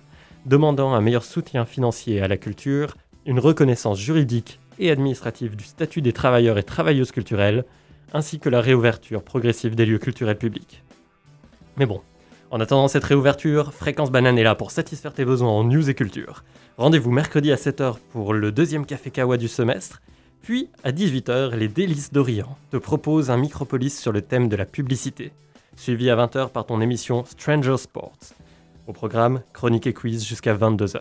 demandant 0.47 0.95
un 0.95 1.01
meilleur 1.01 1.25
soutien 1.25 1.65
financier 1.65 2.21
à 2.21 2.29
la 2.29 2.37
culture, 2.37 2.97
une 3.27 3.41
reconnaissance 3.41 3.99
juridique 3.99 4.61
et 4.79 4.93
administrative 4.93 5.57
du 5.57 5.65
statut 5.65 6.01
des 6.01 6.13
travailleurs 6.13 6.59
et 6.59 6.63
travailleuses 6.63 7.11
culturelles, 7.11 7.65
ainsi 8.13 8.39
que 8.39 8.49
la 8.49 8.61
réouverture 8.61 9.25
progressive 9.25 9.75
des 9.75 9.87
lieux 9.87 9.99
culturels 9.99 10.39
publics. 10.39 10.85
Mais 11.77 11.87
bon, 11.87 12.01
en 12.51 12.61
attendant 12.61 12.87
cette 12.87 13.05
réouverture, 13.05 13.73
Fréquence 13.73 14.13
Banane 14.13 14.39
est 14.39 14.45
là 14.45 14.55
pour 14.55 14.71
satisfaire 14.71 15.13
tes 15.13 15.25
besoins 15.25 15.51
en 15.51 15.65
news 15.65 15.91
et 15.91 15.95
culture. 15.95 16.45
Rendez-vous 16.79 17.11
mercredi 17.11 17.51
à 17.51 17.57
7h 17.57 17.97
pour 18.13 18.33
le 18.33 18.53
deuxième 18.53 18.87
café 18.87 19.11
Kawa 19.11 19.37
du 19.37 19.49
semestre, 19.49 20.03
puis 20.41 20.71
à 20.85 20.93
18h, 20.93 21.55
les 21.55 21.69
délices 21.69 22.13
d'Orient 22.13 22.57
te 22.71 22.77
proposent 22.77 23.31
un 23.31 23.39
micropolis 23.39 23.99
sur 23.99 24.13
le 24.13 24.23
thème 24.23 24.49
de 24.49 24.57
la 24.57 24.67
publicité, 24.67 25.33
suivi 25.75 26.11
à 26.11 26.17
20h 26.17 26.51
par 26.51 26.67
ton 26.67 26.81
émission 26.81 27.25
Stranger 27.25 27.77
Sports. 27.77 28.19
Au 28.87 28.93
programme, 28.93 29.43
chronique 29.53 29.87
et 29.87 29.95
quiz 29.95 30.25
jusqu'à 30.25 30.55
22h. 30.55 31.01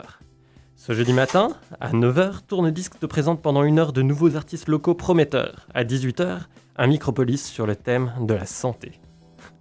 Ce 0.75 0.93
jeudi 0.93 1.13
matin, 1.13 1.49
à 1.79 1.91
9h, 1.91 2.45
Tourne-Disque 2.47 2.99
te 2.99 3.05
présente 3.05 3.41
pendant 3.41 3.63
une 3.63 3.79
heure 3.79 3.93
de 3.93 4.01
nouveaux 4.01 4.35
artistes 4.35 4.67
locaux 4.67 4.95
prometteurs. 4.95 5.67
À 5.73 5.83
18h, 5.83 6.39
un 6.77 6.87
micropolis 6.87 7.45
sur 7.45 7.67
le 7.67 7.75
thème 7.75 8.11
de 8.21 8.33
la 8.33 8.45
santé. 8.45 8.93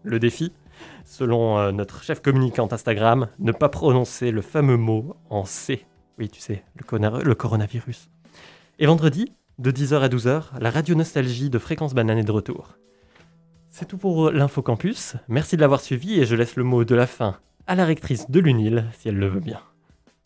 Le 0.05 0.19
défi? 0.19 0.53
Selon 1.13 1.59
euh, 1.59 1.73
notre 1.73 2.03
chef 2.03 2.23
communicante 2.23 2.73
Instagram, 2.73 3.29
ne 3.39 3.53
pas 3.53 3.69
prononcer 3.69 4.31
le 4.31 4.41
fameux 4.41 4.79
mot 4.79 5.15
en 5.29 5.45
C. 5.45 5.85
Oui, 6.19 6.31
tu 6.31 6.41
sais, 6.41 6.65
le, 6.75 7.35
coronavirus. 7.35 8.09
Et 8.79 8.87
vendredi, 8.87 9.31
de 9.59 9.71
10h 9.71 10.01
à 10.01 10.09
12h, 10.09 10.45
la 10.59 10.71
radio 10.71 10.95
nostalgie 10.95 11.51
de 11.51 11.59
Fréquence 11.59 11.93
Banane 11.93 12.17
est 12.17 12.25
de 12.25 12.33
retour. 12.33 12.79
C'est 13.69 13.87
tout 13.87 13.99
pour 13.99 14.31
l'Info 14.31 14.63
Campus. 14.63 15.17
Merci 15.29 15.57
de 15.57 15.61
l'avoir 15.61 15.83
suivi 15.83 16.19
et 16.19 16.25
je 16.25 16.35
laisse 16.35 16.57
le 16.57 16.65
mot 16.65 16.83
de 16.85 16.95
la 16.95 17.07
fin 17.07 17.37
à 17.67 17.75
la 17.75 17.85
rectrice 17.85 18.31
de 18.31 18.41
l'UNIL, 18.41 18.87
si 18.99 19.11
elle 19.11 19.19
le 19.19 19.29
veut 19.29 19.41
bien. 19.41 19.61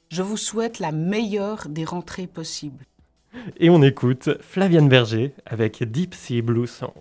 Je 0.08 0.22
vous 0.22 0.36
souhaite 0.36 0.78
la 0.78 0.92
meilleure 0.92 1.66
des 1.68 1.84
rentrées 1.84 2.28
possibles. 2.28 2.84
Et 3.58 3.70
on 3.70 3.82
écoute 3.82 4.30
Flaviane 4.40 4.88
Berger 4.88 5.34
avec 5.46 5.82
Deep 5.82 6.14
Sea 6.14 6.42
Blue 6.42 6.68
Song. 6.68 6.92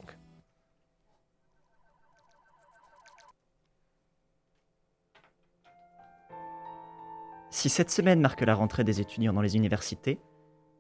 Si 7.55 7.69
cette 7.69 7.89
semaine 7.89 8.19
marque 8.19 8.41
la 8.41 8.53
rentrée 8.53 8.83
des 8.83 8.99
étudiants 8.99 9.31
dans 9.31 9.39
les 9.39 9.55
universités, 9.55 10.19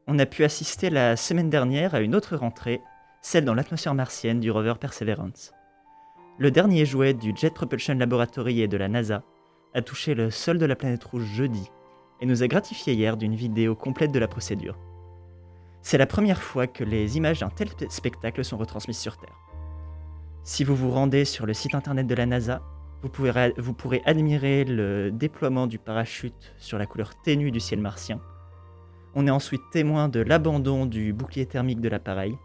on 0.07 0.19
a 0.19 0.25
pu 0.25 0.43
assister 0.43 0.89
la 0.89 1.15
semaine 1.15 1.49
dernière 1.49 1.95
à 1.95 2.01
une 2.01 2.13
autre 2.13 2.35
rentrée, 2.35 2.81
celle 3.21 3.45
dans 3.45 3.53
l'atmosphère 3.53 3.93
martienne 3.93 4.41
du 4.41 4.51
rover 4.51 4.73
Perseverance. 4.77 5.53
Le 6.37 6.51
dernier 6.51 6.85
jouet 6.85 7.13
du 7.13 7.31
Jet 7.33 7.53
Propulsion 7.53 7.93
Laboratory 7.93 8.59
et 8.59 8.67
de 8.67 8.75
la 8.75 8.89
NASA 8.89 9.23
a 9.73 9.81
touché 9.81 10.15
le 10.15 10.29
sol 10.29 10.57
de 10.57 10.65
la 10.65 10.75
planète 10.75 11.05
rouge 11.05 11.23
jeudi 11.23 11.71
et 12.19 12.25
nous 12.25 12.43
a 12.43 12.47
gratifié 12.49 12.93
hier 12.93 13.15
d'une 13.15 13.35
vidéo 13.35 13.73
complète 13.73 14.11
de 14.11 14.19
la 14.19 14.27
procédure. 14.27 14.77
C'est 15.81 15.97
la 15.97 16.07
première 16.07 16.43
fois 16.43 16.67
que 16.67 16.83
les 16.83 17.15
images 17.15 17.39
d'un 17.39 17.51
tel 17.51 17.69
spectacle 17.87 18.43
sont 18.43 18.57
retransmises 18.57 18.99
sur 18.99 19.15
Terre. 19.15 19.37
Si 20.43 20.65
vous 20.65 20.75
vous 20.75 20.91
rendez 20.91 21.23
sur 21.23 21.45
le 21.45 21.53
site 21.53 21.73
internet 21.73 22.05
de 22.05 22.15
la 22.15 22.25
NASA, 22.25 22.61
vous, 23.57 23.73
pourrez 23.73 24.01
admirer 24.05 24.63
le 24.63 25.11
déploiement 25.11 25.67
du 25.67 25.77
parachute 25.77 26.53
sur 26.57 26.77
la 26.79 26.85
couleur 26.87 27.13
ténue 27.21 27.51
du 27.51 27.59
ciel 27.59 27.79
martien. 27.79 28.19
On 29.13 29.27
est 29.27 29.31
ensuite 29.31 29.61
témoin 29.71 30.09
de 30.09 30.19
l'abandon 30.21 30.85
du 30.85 31.13
bouclier 31.13 31.45
thermique 31.45 31.81
de 31.81 31.89
l'appareil, 31.89 32.35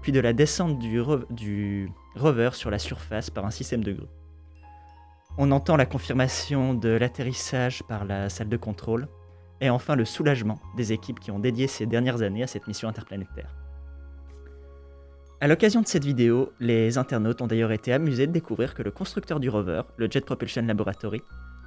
puis 0.00 0.12
de 0.12 0.20
la 0.20 0.32
descente 0.32 0.78
du 0.78 1.90
rover 2.16 2.50
sur 2.54 2.70
la 2.70 2.78
surface 2.78 3.28
par 3.28 3.44
un 3.44 3.50
système 3.50 3.84
de 3.84 3.92
grue. 3.92 4.08
On 5.36 5.50
entend 5.50 5.76
la 5.76 5.84
confirmation 5.84 6.72
de 6.72 6.88
l'atterrissage 6.88 7.82
par 7.82 8.06
la 8.06 8.30
salle 8.30 8.48
de 8.48 8.56
contrôle, 8.56 9.08
et 9.60 9.68
enfin 9.68 9.94
le 9.94 10.06
soulagement 10.06 10.58
des 10.76 10.92
équipes 10.94 11.20
qui 11.20 11.30
ont 11.30 11.38
dédié 11.38 11.66
ces 11.66 11.84
dernières 11.84 12.22
années 12.22 12.42
à 12.42 12.46
cette 12.46 12.66
mission 12.66 12.88
interplanétaire. 12.88 13.54
À 15.40 15.48
l'occasion 15.48 15.82
de 15.82 15.86
cette 15.86 16.04
vidéo, 16.04 16.52
les 16.60 16.96
internautes 16.96 17.42
ont 17.42 17.46
d'ailleurs 17.46 17.72
été 17.72 17.92
amusés 17.92 18.26
de 18.26 18.32
découvrir 18.32 18.74
que 18.74 18.82
le 18.82 18.90
constructeur 18.90 19.38
du 19.38 19.50
rover, 19.50 19.82
le 19.98 20.08
Jet 20.10 20.24
Propulsion 20.24 20.62
Laboratory, 20.62 21.20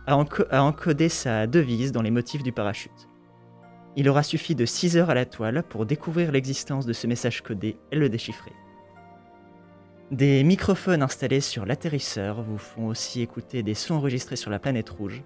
a, 0.07 0.15
enco- 0.15 0.45
a 0.49 0.63
encodé 0.63 1.07
sa 1.07 1.45
devise 1.45 1.91
dans 1.91 2.01
les 2.01 2.09
motifs 2.09 2.41
du 2.41 2.51
parachute. 2.51 3.07
Il 3.95 4.09
aura 4.09 4.23
suffi 4.23 4.55
de 4.55 4.65
6 4.65 4.97
heures 4.97 5.09
à 5.09 5.13
la 5.13 5.25
toile 5.25 5.63
pour 5.69 5.85
découvrir 5.85 6.31
l'existence 6.31 6.85
de 6.85 6.93
ce 6.93 7.05
message 7.05 7.41
codé 7.43 7.77
et 7.91 7.95
le 7.95 8.09
déchiffrer. 8.09 8.53
Des 10.09 10.43
microphones 10.43 11.03
installés 11.03 11.41
sur 11.41 11.65
l'atterrisseur 11.67 12.41
vous 12.41 12.57
font 12.57 12.87
aussi 12.87 13.21
écouter 13.21 13.61
des 13.61 13.75
sons 13.75 13.95
enregistrés 13.95 14.35
sur 14.35 14.49
la 14.49 14.57
planète 14.57 14.89
rouge. 14.89 15.21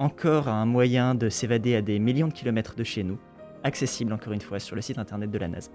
Encore 0.00 0.48
un 0.48 0.64
moyen 0.66 1.14
de 1.14 1.28
s'évader 1.28 1.76
à 1.76 1.82
des 1.82 2.00
millions 2.00 2.28
de 2.28 2.32
kilomètres 2.32 2.74
de 2.74 2.82
chez 2.82 3.04
nous, 3.04 3.18
accessible 3.62 4.12
encore 4.12 4.32
une 4.32 4.40
fois 4.40 4.58
sur 4.58 4.74
le 4.74 4.82
site 4.82 4.98
internet 4.98 5.30
de 5.30 5.38
la 5.38 5.46
NASA. 5.48 5.70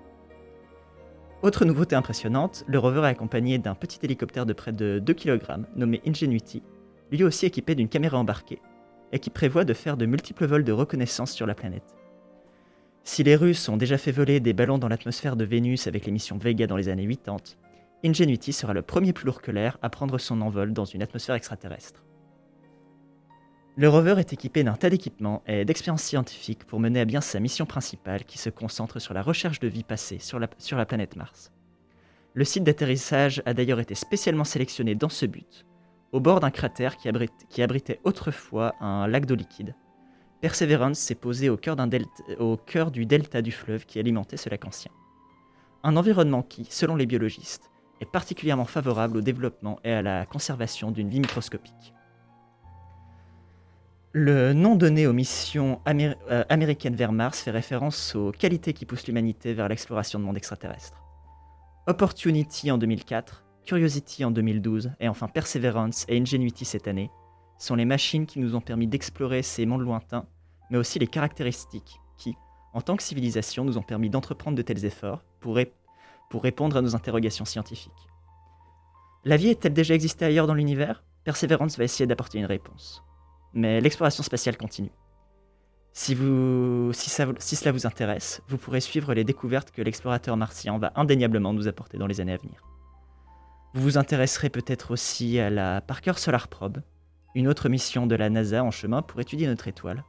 Autre 1.43 1.65
nouveauté 1.65 1.97
impressionnante, 1.97 2.63
le 2.67 2.79
rover 2.79 3.01
est 3.01 3.07
accompagné 3.07 3.57
d'un 3.57 3.75
petit 3.75 3.99
hélicoptère 4.01 4.45
de 4.45 4.53
près 4.53 4.71
de 4.71 4.99
2 4.99 5.13
kg 5.13 5.41
nommé 5.75 6.01
Ingenuity, 6.07 6.63
lui 7.11 7.25
aussi 7.25 7.45
équipé 7.45 7.75
d'une 7.75 7.89
caméra 7.89 8.17
embarquée, 8.17 8.61
et 9.11 9.19
qui 9.19 9.29
prévoit 9.29 9.65
de 9.65 9.73
faire 9.73 9.97
de 9.97 10.05
multiples 10.05 10.45
vols 10.45 10.63
de 10.63 10.71
reconnaissance 10.71 11.33
sur 11.33 11.45
la 11.45 11.53
planète. 11.53 11.97
Si 13.03 13.23
les 13.23 13.35
Russes 13.35 13.67
ont 13.67 13.75
déjà 13.75 13.97
fait 13.97 14.13
voler 14.13 14.39
des 14.39 14.53
ballons 14.53 14.77
dans 14.77 14.87
l'atmosphère 14.87 15.35
de 15.35 15.43
Vénus 15.43 15.85
avec 15.85 16.05
les 16.05 16.13
missions 16.13 16.37
Vega 16.37 16.65
dans 16.65 16.77
les 16.77 16.87
années 16.87 17.05
80, 17.05 17.57
Ingenuity 18.05 18.53
sera 18.53 18.71
le 18.73 18.81
premier 18.81 19.11
plus 19.11 19.25
lourd 19.25 19.41
que 19.41 19.51
l'air 19.51 19.77
à 19.81 19.89
prendre 19.89 20.17
son 20.19 20.39
envol 20.39 20.71
dans 20.71 20.85
une 20.85 21.03
atmosphère 21.03 21.35
extraterrestre. 21.35 22.05
Le 23.75 23.89
rover 23.89 24.15
est 24.19 24.31
équipé 24.33 24.63
d'un 24.63 24.75
tas 24.75 24.91
d'équipements 24.91 25.41
et 25.47 25.65
d'expériences 25.65 26.03
scientifiques 26.03 26.63
pour 26.63 26.79
mener 26.79 26.99
à 26.99 27.05
bien 27.05 27.21
sa 27.21 27.39
mission 27.39 27.65
principale 27.65 28.23
qui 28.23 28.37
se 28.37 28.51
concentre 28.51 28.99
sur 28.99 29.15
la 29.15 29.23
recherche 29.23 29.59
de 29.59 29.67
vie 29.67 29.83
passée 29.83 30.19
sur 30.19 30.37
la, 30.37 30.85
planète 30.85 31.15
Mars. 31.15 31.51
Le 32.35 32.45
site 32.45 32.63
d'atterrissage 32.63 33.41
a 33.47 33.55
d'ailleurs 33.55 33.79
été 33.79 33.95
spécialement 33.95 34.43
sélectionné 34.43 34.93
dans 34.93 35.09
ce 35.09 35.25
but, 35.25 35.65
au 36.11 36.19
bord 36.19 36.39
d'un 36.39 36.51
cratère 36.51 36.97
qui, 36.97 37.09
abritait 37.63 37.99
autrefois 38.03 38.75
un 38.79 39.07
lac 39.07 39.25
d'eau 39.25 39.33
liquide. 39.33 39.73
Perseverance 40.39 40.99
s'est 40.99 41.15
posé 41.15 41.49
au 41.49 41.57
cœur, 41.57 41.75
d'un 41.75 41.87
delta- 41.87 42.23
au 42.37 42.57
cœur 42.57 42.91
du 42.91 43.07
delta 43.07 43.41
du 43.41 43.51
fleuve 43.51 43.87
qui 43.87 43.97
alimentait 43.97 44.37
ce 44.37 44.49
lac 44.49 44.65
ancien. 44.65 44.91
Un 45.81 45.97
environnement 45.97 46.43
qui, 46.43 46.67
selon 46.69 46.95
les 46.95 47.07
biologistes, 47.07 47.71
est 48.01 48.11
particulièrement 48.11 48.65
favorable 48.65 49.17
au 49.17 49.21
développement 49.21 49.79
et 49.83 49.93
à 49.93 50.03
la 50.03 50.27
conservation 50.27 50.91
d'une 50.91 51.09
vie 51.09 51.21
microscopique. 51.21 51.93
Le 54.15 54.53
nom 54.53 54.75
donné 54.75 55.07
aux 55.07 55.13
missions 55.13 55.81
euh, 55.87 56.43
américaines 56.47 56.95
vers 56.95 57.11
Mars 57.11 57.41
fait 57.41 57.49
référence 57.49 58.13
aux 58.13 58.31
qualités 58.31 58.73
qui 58.73 58.85
poussent 58.85 59.07
l'humanité 59.07 59.55
vers 59.55 59.67
l'exploration 59.67 60.19
de 60.19 60.23
monde 60.23 60.37
extraterrestre. 60.37 61.01
Opportunity 61.87 62.69
en 62.69 62.77
2004, 62.77 63.43
Curiosity 63.65 64.23
en 64.23 64.29
2012 64.29 64.91
et 64.99 65.07
enfin 65.07 65.27
Perseverance 65.27 66.05
et 66.07 66.19
Ingenuity 66.19 66.63
cette 66.63 66.87
année 66.87 67.09
sont 67.57 67.73
les 67.73 67.85
machines 67.85 68.27
qui 68.27 68.37
nous 68.39 68.55
ont 68.55 68.61
permis 68.61 68.85
d'explorer 68.85 69.41
ces 69.41 69.65
mondes 69.65 69.81
lointains, 69.81 70.27
mais 70.69 70.77
aussi 70.77 70.99
les 70.99 71.07
caractéristiques 71.07 71.99
qui, 72.15 72.35
en 72.73 72.81
tant 72.81 72.95
que 72.95 73.01
civilisation, 73.03 73.65
nous 73.65 73.79
ont 73.79 73.83
permis 73.83 74.11
d'entreprendre 74.11 74.55
de 74.55 74.61
tels 74.61 74.85
efforts 74.85 75.23
pour, 75.39 75.55
ré- 75.55 75.73
pour 76.29 76.43
répondre 76.43 76.77
à 76.77 76.83
nos 76.83 76.95
interrogations 76.95 77.45
scientifiques. 77.45 77.91
La 79.25 79.37
vie 79.37 79.47
est-elle 79.47 79.73
déjà 79.73 79.95
existé 79.95 80.23
ailleurs 80.25 80.45
dans 80.45 80.53
l'univers? 80.53 81.03
Perseverance 81.23 81.79
va 81.79 81.85
essayer 81.85 82.05
d'apporter 82.05 82.37
une 82.37 82.45
réponse 82.45 83.03
mais 83.53 83.81
l'exploration 83.81 84.23
spatiale 84.23 84.57
continue. 84.57 84.91
Si, 85.93 86.15
cela 86.15 87.71
vous 87.71 87.85
intéresse, 87.85 88.41
vous 88.47 88.57
pourrez 88.57 88.81
suivre 88.81 89.13
les 89.13 89.23
découvertes 89.23 89.71
que 89.71 89.81
l'explorateur 89.81 90.35
martien 90.37 90.79
va 90.79 90.91
indéniablement 90.95 91.53
nous 91.53 91.67
apporter 91.67 91.97
dans 91.97 92.07
les 92.07 92.19
années 92.19 92.33
à 92.33 92.37
venir. 92.37 92.63
Vous 93.75 93.83
vous 93.83 93.97
intéresserez 93.97 94.49
peut-être 94.49 94.91
aussi 94.91 95.39
à 95.39 95.49
la 95.49 95.81
Parker 95.81 96.13
Solar 96.17 96.47
Probe, 96.47 96.81
une 97.35 97.47
autre 97.47 97.69
mission 97.69 98.07
de 98.07 98.15
la 98.15 98.29
NASA 98.29 98.63
en 98.63 98.71
chemin 98.71 99.01
pour 99.01 99.19
étudier 99.19 99.47
notre 99.47 99.67
étoile, 99.67 100.03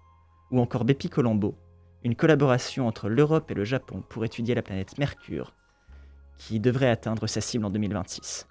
ou 0.51 0.61
encore 0.61 0.85
Bepi 0.85 1.09
Colombo, 1.09 1.55
une 2.03 2.17
collaboration 2.17 2.87
entre 2.87 3.09
l'Europe 3.09 3.51
et 3.51 3.55
le 3.55 3.65
Japon 3.65 4.03
pour 4.09 4.25
étudier 4.25 4.55
la 4.55 4.63
planète 4.63 4.99
Mercure, 4.99 5.55
qui 6.39 6.61
devrait 6.61 6.91
atteindre 6.91 7.27
sa 7.27 7.41
cible 7.41 7.65
en 7.65 7.71
2026. 7.71 8.47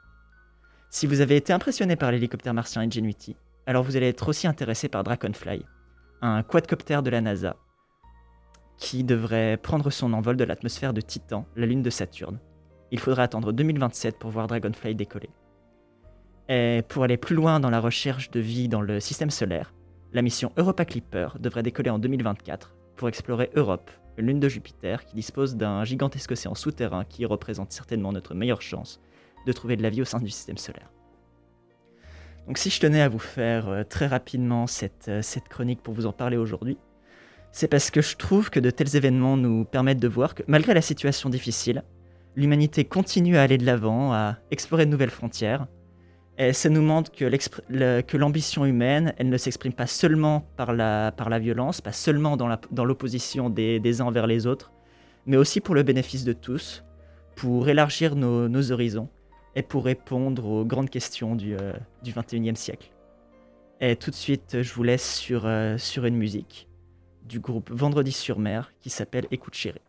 Si 0.90 1.08
vous 1.08 1.22
avez 1.22 1.36
été 1.36 1.54
impressionné 1.54 1.96
par 1.96 2.12
l'hélicoptère 2.12 2.54
martien 2.54 2.84
Ingenuity, 2.84 3.36
alors 3.66 3.84
vous 3.84 3.96
allez 3.96 4.10
être 4.10 4.28
aussi 4.28 4.48
intéressé 4.48 4.90
par 4.90 5.04
Dragonfly, 5.04 5.66
un 6.22 6.44
quadcoptère 6.44 7.04
de 7.04 7.10
la 7.10 7.22
NASA 7.22 7.56
qui 8.78 9.04
devrait 9.04 9.58
prendre 9.58 9.90
son 9.90 10.14
envol 10.14 10.36
de 10.36 10.44
l'atmosphère 10.44 10.94
de 10.94 11.02
Titan, 11.02 11.46
la 11.56 11.66
lune 11.66 11.84
de 11.84 11.90
Saturne. 11.90 12.40
Il 12.92 13.00
faudra 13.00 13.24
attendre 13.24 13.52
2027 13.54 14.20
pour 14.20 14.32
voir 14.32 14.48
Dragonfly 14.48 14.96
décoller. 14.96 15.30
Et 16.50 16.82
pour 16.90 17.04
aller 17.04 17.18
plus 17.18 17.36
loin 17.36 17.60
dans 17.60 17.70
la 17.70 17.80
recherche 17.80 18.30
de 18.32 18.40
vie 18.40 18.68
dans 18.68 18.82
le 18.82 19.00
système 19.00 19.30
solaire, 19.30 19.74
la 20.12 20.22
mission 20.22 20.52
Europa 20.58 20.86
Clipper 20.86 21.30
devrait 21.40 21.64
décoller 21.64 21.90
en 21.90 22.00
2024 22.00 22.76
pour 22.98 23.08
explorer 23.08 23.50
Europe, 23.56 23.90
une 24.18 24.28
lune 24.28 24.40
de 24.40 24.50
Jupiter 24.50 25.06
qui 25.06 25.16
dispose 25.16 25.56
d'un 25.56 25.84
gigantesque 25.86 26.32
océan 26.32 26.54
souterrain 26.54 27.06
qui 27.06 27.26
représente 27.26 27.72
certainement 27.72 28.12
notre 28.12 28.36
meilleure 28.36 28.62
chance 28.62 29.00
de 29.48 29.52
trouver 29.54 29.76
de 29.76 29.84
la 29.84 29.90
vie 29.90 30.02
au 30.02 30.06
sein 30.06 30.20
du 30.20 30.30
système 30.30 30.58
solaire. 30.58 30.92
Donc 32.48 32.58
si 32.58 32.70
je 32.70 32.80
tenais 32.80 33.02
à 33.02 33.10
vous 33.10 33.20
faire 33.20 33.70
euh, 33.70 33.84
très 33.84 34.08
rapidement 34.08 34.68
cette, 34.68 35.08
euh, 35.08 35.22
cette 35.22 35.48
chronique 35.48 35.82
pour 35.82 35.94
vous 35.94 36.06
en 36.06 36.12
parler 36.12 36.36
aujourd'hui, 36.36 36.78
c'est 37.52 37.68
parce 37.68 37.90
que 37.90 38.02
je 38.02 38.18
trouve 38.18 38.50
que 38.50 38.60
de 38.60 38.70
tels 38.70 38.96
événements 38.96 39.38
nous 39.38 39.64
permettent 39.64 40.00
de 40.00 40.08
voir 40.08 40.36
que 40.36 40.44
malgré 40.48 40.74
la 40.74 40.82
situation 40.82 41.30
difficile, 41.30 41.84
l'humanité 42.36 42.84
continue 42.84 43.38
à 43.38 43.44
aller 43.44 43.58
de 43.58 43.66
l'avant, 43.66 44.12
à 44.12 44.38
explorer 44.52 44.86
de 44.86 44.92
nouvelles 44.92 45.12
frontières. 45.12 45.68
Et 46.40 46.52
ça 46.52 46.68
nous 46.68 46.82
montre 46.82 47.12
que 47.12 48.18
l'ambition 48.18 48.66
humaine, 48.66 49.14
elle 49.20 49.30
ne 49.30 49.38
s'exprime 49.38 49.72
pas 49.72 49.86
seulement 49.86 50.48
par 50.58 50.74
la, 50.74 51.40
violence, 51.40 51.80
pas 51.80 51.92
seulement 51.92 52.38
dans 52.38 52.86
l'opposition 52.86 53.52
des, 53.52 54.02
uns 54.02 54.06
envers 54.06 54.26
les 54.26 54.48
autres, 54.48 54.72
mais 55.28 55.38
aussi 55.38 55.62
pour 55.62 55.76
le 55.76 55.84
bénéfice 55.84 56.24
de 56.24 56.34
tous, 56.34 56.84
pour 57.36 57.70
élargir 57.70 58.16
nos 58.16 58.72
horizons 58.72 59.10
et 59.56 59.62
pour 59.64 59.86
répondre 59.86 60.46
aux 60.46 60.66
grandes 60.66 60.90
questions 60.90 61.36
du, 61.36 61.56
euh, 61.56 61.74
du 62.04 62.12
21e 62.12 62.56
siècle. 62.56 62.92
Et 63.80 63.96
tout 63.96 64.12
de 64.12 64.16
suite, 64.16 64.62
je 64.62 64.74
vous 64.74 64.84
laisse 64.84 65.16
sur, 65.16 65.46
euh, 65.46 65.78
sur 65.78 66.06
une 66.06 66.16
musique 66.16 66.68
du 67.24 67.40
groupe 67.40 67.70
Vendredi 67.72 68.12
sur 68.12 68.40
mer 68.40 68.72
qui 68.80 68.90
s'appelle 68.90 69.28
Écoute 69.32 69.56
chérie. 69.56 69.82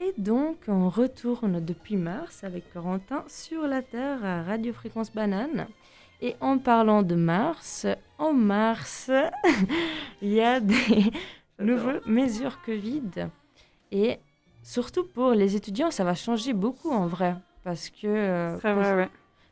Et 0.00 0.12
donc, 0.18 0.58
on 0.68 0.90
retourne 0.90 1.64
depuis 1.64 1.96
mars 1.96 2.44
avec 2.44 2.70
Corentin 2.72 3.24
sur 3.26 3.66
la 3.66 3.80
Terre 3.80 4.24
à 4.24 4.42
Radio 4.42 4.72
Fréquence 4.72 5.12
Banane. 5.12 5.66
Et 6.20 6.36
en 6.40 6.58
parlant 6.58 7.02
de 7.02 7.14
Mars, 7.14 7.86
en 8.18 8.32
mars, 8.32 9.10
il 10.22 10.32
y 10.32 10.40
a 10.40 10.60
des 10.60 11.10
nouvelles 11.58 12.02
mesures 12.06 12.60
Covid. 12.64 13.28
Et 13.94 14.18
surtout 14.62 15.04
pour 15.04 15.30
les 15.30 15.54
étudiants, 15.56 15.90
ça 15.90 16.02
va 16.04 16.14
changer 16.14 16.52
beaucoup 16.52 16.90
en 16.90 17.06
vrai. 17.06 17.36
Parce 17.62 17.88
que 17.88 18.06
euh, 18.06 18.58
Très 18.58 18.74
vrai, 18.74 18.94
ouais. 18.96 19.08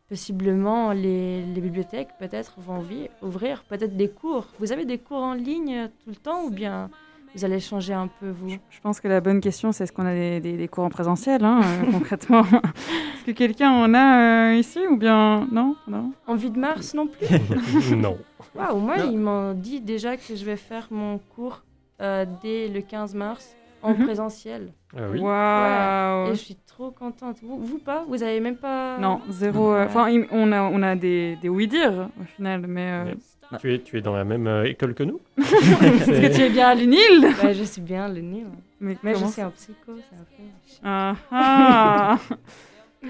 possiblement 0.09 0.93
les, 0.93 1.43
les 1.47 1.61
bibliothèques 1.61 2.11
peut-être 2.19 2.55
vont 2.59 2.85
ouvrir 3.23 3.63
peut-être 3.65 3.97
des 3.97 4.09
cours. 4.11 4.47
Vous 4.59 4.73
avez 4.73 4.85
des 4.85 4.99
cours 4.99 5.23
en 5.23 5.35
ligne 5.35 5.89
tout 6.05 6.11
le 6.11 6.17
temps 6.17 6.43
ou 6.45 6.51
bien 6.51 6.91
vous 7.35 7.47
allez 7.47 7.61
changer 7.61 7.95
un 7.95 8.09
peu 8.09 8.29
vous? 8.29 8.51
Je 8.69 8.81
pense 8.83 9.01
que 9.01 9.09
la 9.09 9.23
bonne 9.23 9.41
question, 9.41 9.73
c'est 9.73 9.85
est-ce 9.85 9.93
qu'on 9.93 10.05
a 10.05 10.13
des, 10.13 10.41
des- 10.41 10.59
des 10.59 10.69
cours 10.69 10.85
en 10.85 10.91
présentiel, 10.91 11.43
hein, 11.43 11.61
euh, 11.65 11.91
concrètement? 11.93 12.43
Est-ce 12.43 13.25
que 13.25 13.31
quelqu'un 13.31 13.71
en 13.71 13.95
a 13.95 14.51
euh, 14.51 14.57
ici 14.57 14.81
ou 14.91 14.99
bien 14.99 15.49
non 15.51 15.75
non? 15.87 16.13
Envie 16.27 16.51
de 16.51 16.59
Mars 16.59 16.93
non 16.93 17.07
plus? 17.07 17.27
Non. 17.97 18.19
Waouh, 18.55 18.79
moi 18.79 18.99
Non. 18.99 19.11
ils 19.11 19.19
m'ont 19.19 19.55
dit 19.55 19.81
déjà 19.81 20.19
que 20.19 20.37
je 20.37 20.45
vais 20.45 20.57
faire 20.57 20.89
mon 20.91 21.17
cours 21.35 21.63
euh, 22.03 22.27
dès 22.43 22.69
le 22.69 22.83
15 22.83 23.15
mars 23.15 23.57
en 23.83 23.95
Mhm. 23.95 24.05
présentiel. 24.05 24.73
Ah 24.97 25.01
oui. 25.11 25.21
Waouh 25.21 26.27
Et 26.31 26.35
je 26.35 26.41
suis 26.41 26.57
trop 26.67 26.91
contente. 26.91 27.39
Vous, 27.43 27.59
vous 27.59 27.79
pas? 27.79 28.05
Vous 28.09 28.23
avez 28.23 28.41
même 28.41 28.57
pas? 28.57 28.99
Non, 28.99 29.21
zéro. 29.31 29.73
euh, 29.73 29.81
Ouais. 29.81 29.87
Enfin, 29.87 30.13
on 30.31 30.53
a, 30.53 30.63
on 30.63 30.83
a 30.83 30.95
des, 30.97 31.37
des 31.37 31.49
oui-dire 31.49 32.09
au 32.21 32.25
final, 32.25 32.67
mais. 32.67 32.91
euh, 32.93 33.15
Mais 33.53 33.59
Tu 33.59 33.75
es, 33.75 33.79
tu 33.81 33.99
es 33.99 34.01
dans 34.01 34.15
la 34.17 34.25
même 34.25 34.47
euh, 34.47 34.65
école 34.65 34.95
que 34.95 35.03
nous? 35.03 35.21
Est-ce 35.39 36.11
que 36.11 36.35
tu 36.35 36.41
es 36.43 36.51
bien 36.51 36.69
à 36.69 36.75
l'UNIL 36.75 37.27
Ouais, 37.43 37.53
je 37.55 37.65
suis 37.65 37.83
bien 37.83 38.09
nez. 38.09 38.45
ouais. 38.45 38.45
Mais, 38.81 38.97
Mais 39.03 39.15
je 39.15 39.25
suis 39.27 39.43
en 39.43 39.51
psycho, 39.51 39.93
c'est 40.09 40.17
un 40.17 40.25
peu. 40.25 40.43
Ah 40.85 41.15
ah 41.31 42.19
Non. 42.33 42.39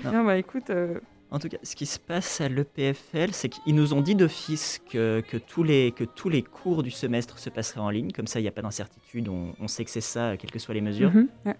Non, 0.12 0.24
bah 0.24 0.36
écoute, 0.38 0.70
euh, 0.70 0.98
En 1.32 1.38
tout 1.38 1.48
cas, 1.48 1.56
ce 1.62 1.74
qui 1.74 1.86
se 1.86 1.98
passe 1.98 2.40
à 2.42 2.48
l'EPFL, 2.48 3.30
c'est 3.32 3.48
qu'ils 3.48 3.74
nous 3.74 3.94
ont 3.94 4.02
dit 4.02 4.14
d'office 4.14 4.80
que, 4.90 5.20
que, 5.26 5.38
tous 5.38 5.62
les, 5.62 5.90
que 5.92 6.04
tous 6.04 6.28
les 6.28 6.42
cours 6.42 6.82
du 6.82 6.90
semestre 6.90 7.38
se 7.38 7.48
passeraient 7.50 7.80
en 7.80 7.88
ligne. 7.90 8.10
Comme 8.12 8.26
ça, 8.26 8.38
il 8.38 8.42
n'y 8.42 8.48
a 8.48 8.52
pas 8.52 8.62
d'incertitude. 8.62 9.28
On, 9.28 9.54
on 9.58 9.66
sait 9.66 9.84
que 9.84 9.90
c'est 9.90 10.00
ça, 10.02 10.36
quelles 10.36 10.50
que 10.50 10.58
soient 10.58 10.74
les 10.74 10.80
mesures. 10.82 11.10
mhm, 11.10 11.28
ouais. 11.46 11.56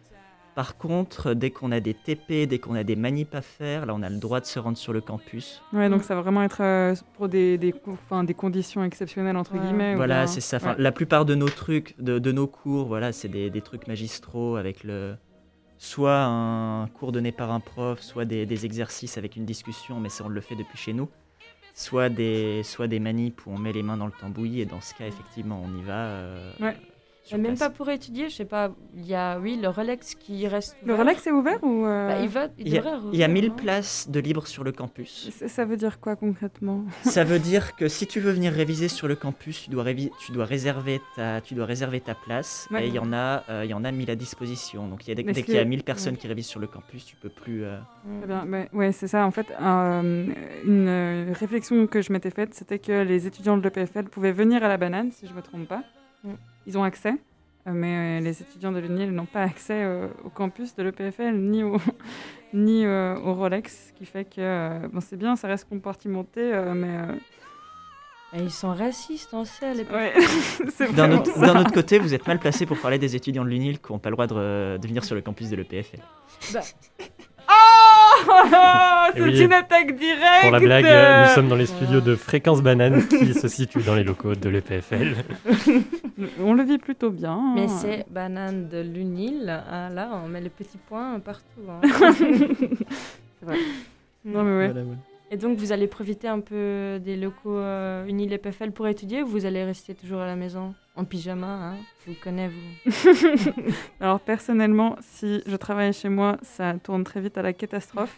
Par 0.54 0.76
contre, 0.76 1.32
dès 1.32 1.48
qu'on 1.50 1.72
a 1.72 1.80
des 1.80 1.94
TP, 1.94 2.46
dès 2.46 2.58
qu'on 2.58 2.74
a 2.74 2.84
des 2.84 2.94
manips 2.96 3.34
à 3.34 3.40
faire, 3.40 3.86
là, 3.86 3.94
on 3.94 4.02
a 4.02 4.10
le 4.10 4.18
droit 4.18 4.38
de 4.38 4.44
se 4.44 4.58
rendre 4.58 4.76
sur 4.76 4.92
le 4.92 5.00
campus. 5.00 5.62
Ouais, 5.72 5.88
donc 5.88 6.04
ça 6.04 6.14
va 6.14 6.20
vraiment 6.20 6.42
être 6.42 6.60
euh, 6.62 6.94
pour 7.14 7.30
des, 7.30 7.56
des, 7.56 7.72
cou- 7.72 7.92
enfin, 8.04 8.22
des 8.22 8.34
conditions 8.34 8.84
exceptionnelles, 8.84 9.38
entre 9.38 9.54
Ouais. 9.54 9.60
guillemets. 9.60 9.94
Voilà, 9.94 10.26
c'est 10.26 10.42
ça. 10.42 10.58
Enfin, 10.58 10.72
ouais. 10.72 10.82
La 10.82 10.92
plupart 10.92 11.24
de 11.24 11.34
nos 11.34 11.48
trucs, 11.48 11.94
de, 11.98 12.18
de 12.18 12.32
nos 12.32 12.46
cours, 12.46 12.86
voilà, 12.86 13.12
c'est 13.12 13.28
des, 13.28 13.48
des 13.48 13.62
trucs 13.62 13.86
magistraux 13.86 14.56
avec 14.56 14.84
le 14.84 15.14
soit 15.82 16.22
un 16.22 16.86
cours 16.86 17.10
donné 17.10 17.32
par 17.32 17.50
un 17.50 17.58
prof, 17.58 18.00
soit 18.00 18.24
des, 18.24 18.64
exercices 18.64 19.18
avec 19.18 19.34
une 19.34 19.44
discussion, 19.44 19.98
mais 19.98 20.10
ça 20.10 20.24
on 20.24 20.28
le 20.28 20.40
fait 20.40 20.54
depuis 20.54 20.78
chez 20.78 20.92
nous. 20.92 21.08
Soit 21.74 22.08
des, 22.08 22.62
soit 22.62 22.86
des 22.86 23.00
manips 23.00 23.44
où 23.46 23.50
on 23.50 23.58
met 23.58 23.72
les 23.72 23.82
mains 23.82 23.96
dans 23.96 24.06
le 24.06 24.12
tambouille, 24.12 24.60
et 24.60 24.64
dans 24.64 24.80
ce 24.80 24.94
cas, 24.94 25.06
effectivement, 25.06 25.60
on 25.64 25.76
y 25.76 25.82
va. 25.82 26.04
euh. 26.04 26.52
Sur 27.24 27.38
même 27.38 27.46
place. 27.54 27.58
pas 27.60 27.70
pour 27.70 27.88
étudier, 27.90 28.28
je 28.28 28.34
sais 28.34 28.44
pas. 28.44 28.72
Il 28.96 29.06
y 29.06 29.14
a, 29.14 29.38
oui, 29.38 29.58
le 29.60 29.68
Rolex 29.68 30.14
qui 30.16 30.46
reste. 30.48 30.76
Le. 30.84 30.94
Relax 30.94 31.26
est 31.26 31.30
ouvert 31.30 31.62
ou. 31.62 31.86
euh, 31.86 32.08
Bah, 32.08 32.20
il 32.22 32.28
va, 32.28 32.46
il, 32.58 32.66
Il 32.66 32.72
y 32.74 32.78
a, 32.78 32.80
devrait 32.82 32.96
il 33.12 33.18
y 33.18 33.22
a 33.22 33.26
rouvrir, 33.26 33.28
1000 33.28 33.48
non 33.50 33.54
places 33.54 34.08
de 34.10 34.20
libre 34.20 34.46
sur 34.46 34.64
le 34.64 34.72
campus. 34.72 35.30
ça- 35.32 35.48
Ça 35.48 35.64
veut 35.64 35.76
dire 35.76 36.00
quoi 36.00 36.16
concrètement? 36.16 36.84
Ça 37.04 37.22
veut 37.24 37.38
dire 37.38 37.76
que 37.76 37.88
si 37.88 38.06
tu 38.06 38.18
veux 38.20 38.32
venir 38.32 38.52
réviser 38.52 38.88
sur 38.88 39.06
le 39.08 39.14
campus, 39.16 39.62
tu 39.64 39.70
dois, 39.70 39.84
révi- 39.84 40.10
tu 40.18 40.32
dois, 40.32 40.44
réserver, 40.44 41.00
ta, 41.16 41.40
tu 41.40 41.54
dois 41.54 41.66
réserver 41.66 42.00
ta 42.00 42.14
place. 42.14 42.66
Ouais. 42.70 42.84
Et 42.84 42.88
il 42.88 42.94
y, 42.94 42.98
en 42.98 43.12
a, 43.12 43.44
euh, 43.48 43.62
il 43.64 43.70
y 43.70 43.74
en 43.74 43.84
a 43.84 43.92
1000 43.92 44.10
à 44.10 44.16
disposition. 44.16 44.88
Donc 44.88 45.06
il 45.06 45.10
y 45.10 45.12
a 45.12 45.14
des- 45.14 45.22
Mais 45.24 45.32
dès 45.32 45.42
qu'il 45.42 45.54
y 45.54 45.58
a 45.58 45.62
que- 45.64 45.68
1000 45.68 45.84
personnes 45.84 46.16
qui 46.16 46.26
révisent 46.26 46.46
sur 46.46 46.60
le 46.60 46.66
campus, 46.66 47.04
tu 47.04 47.16
peux 47.16 47.28
plus. 47.30 47.64
euh, 47.64 47.78
Très 48.18 48.26
bien, 48.26 48.44
mais 48.44 48.68
ouais, 48.72 48.90
c'est 48.92 49.06
ça. 49.08 49.24
En 49.26 49.30
fait, 49.30 49.46
euh, 49.60 50.26
une 50.64 50.88
euh, 50.88 51.32
réflexion 51.38 51.86
que 51.86 52.02
je 52.02 52.12
m'étais 52.12 52.30
faite, 52.30 52.54
c'était 52.54 52.78
que 52.78 53.02
les 53.02 53.26
étudiants 53.26 53.56
de 53.56 53.62
l'EPFL 53.62 54.04
pouvaient 54.08 54.32
venir 54.32 54.64
à 54.64 54.68
la 54.68 54.76
banane, 54.76 55.12
si 55.12 55.26
je 55.26 55.30
ne 55.32 55.36
me 55.36 55.42
trompe 55.42 55.68
pas. 55.68 55.82
Mm. 56.24 56.30
Ils 56.66 56.78
ont 56.78 56.84
accès, 56.84 57.14
euh, 57.66 57.72
mais 57.72 58.20
euh, 58.20 58.24
les 58.24 58.40
étudiants 58.42 58.72
de 58.72 58.78
l'UNIL 58.78 59.10
n'ont 59.10 59.26
pas 59.26 59.42
accès 59.42 59.82
euh, 59.82 60.06
au 60.24 60.28
campus 60.30 60.74
de 60.76 60.82
l'EPFL 60.82 61.34
ni 61.34 61.62
au, 61.64 61.76
ni 62.54 62.84
euh, 62.84 63.16
au 63.16 63.34
Rolex, 63.34 63.88
ce 63.88 63.92
qui 63.98 64.04
fait 64.06 64.24
que 64.24 64.40
euh, 64.40 64.88
bon, 64.92 65.00
c'est 65.00 65.16
bien, 65.16 65.36
ça 65.36 65.48
reste 65.48 65.68
compartimenté, 65.68 66.40
euh, 66.40 66.74
mais 66.74 66.96
euh, 66.96 68.38
Et 68.38 68.42
ils 68.42 68.50
sont 68.50 68.72
racistes, 68.72 69.30
on 69.34 69.44
sait 69.44 69.66
à 69.66 69.74
l'époque. 69.74 69.96
ouais, 69.96 70.12
c'est 70.70 70.92
D'un 70.94 71.12
autre, 71.12 71.72
côté, 71.72 71.98
vous 71.98 72.14
êtes 72.14 72.26
mal 72.26 72.38
placé 72.38 72.64
pour 72.66 72.78
parler 72.78 72.98
des 72.98 73.16
étudiants 73.16 73.44
de 73.44 73.50
l'UNIL 73.50 73.80
qui 73.80 73.92
n'ont 73.92 73.98
pas 73.98 74.10
le 74.10 74.16
droit 74.16 74.26
de, 74.26 74.78
de 74.78 74.86
venir 74.86 75.04
sur 75.04 75.14
le 75.14 75.20
campus 75.20 75.50
de 75.50 75.56
l'EPFL. 75.56 75.98
Eh 76.54 76.58
c'est 79.14 79.20
oui. 79.22 79.44
une 79.44 79.52
attaque 79.52 79.96
directe. 79.96 80.42
Pour 80.42 80.50
la 80.50 80.60
blague, 80.60 80.84
euh, 80.84 81.24
nous 81.24 81.34
sommes 81.34 81.48
dans 81.48 81.56
les 81.56 81.66
studios 81.66 82.00
de 82.00 82.14
Fréquence 82.16 82.62
Banane 82.62 83.06
qui 83.08 83.34
se 83.34 83.48
situent 83.48 83.82
dans 83.82 83.94
les 83.94 84.04
locaux 84.04 84.34
de 84.34 84.48
l'EPFL. 84.48 85.16
On 86.40 86.54
le 86.54 86.62
vit 86.62 86.78
plutôt 86.78 87.10
bien. 87.10 87.40
Mais 87.54 87.68
c'est 87.68 88.06
banane 88.10 88.68
de 88.68 88.80
l'UNIL. 88.80 89.62
Ah, 89.70 89.88
là, 89.90 90.10
on 90.24 90.28
met 90.28 90.40
le 90.40 90.50
petit 90.50 90.78
point 90.78 91.18
partout. 91.20 91.60
hein. 91.68 91.80
C'est 92.12 93.46
vrai. 93.46 93.56
Non 94.24 94.44
mais 94.44 94.68
ouais. 94.68 94.84
Et 95.30 95.36
donc, 95.36 95.56
vous 95.56 95.72
allez 95.72 95.86
profiter 95.86 96.28
un 96.28 96.40
peu 96.40 97.00
des 97.02 97.16
locaux 97.16 97.56
euh, 97.56 98.04
UNIL 98.06 98.32
et 98.34 98.38
PFL 98.38 98.70
pour 98.72 98.86
étudier 98.86 99.22
ou 99.22 99.26
vous 99.26 99.46
allez 99.46 99.64
rester 99.64 99.94
toujours 99.94 100.20
à 100.20 100.26
la 100.26 100.36
maison? 100.36 100.74
En 100.94 101.04
pyjama 101.04 101.46
hein 101.46 101.76
Je 102.04 102.12
vous 102.12 102.16
connais, 102.22 102.48
vous. 102.48 102.90
Alors 104.00 104.20
personnellement, 104.20 104.96
si 105.00 105.42
je 105.46 105.56
travaille 105.56 105.92
chez 105.92 106.08
moi, 106.08 106.36
ça 106.42 106.74
tourne 106.82 107.04
très 107.04 107.20
vite 107.20 107.38
à 107.38 107.42
la 107.42 107.52
catastrophe. 107.52 108.16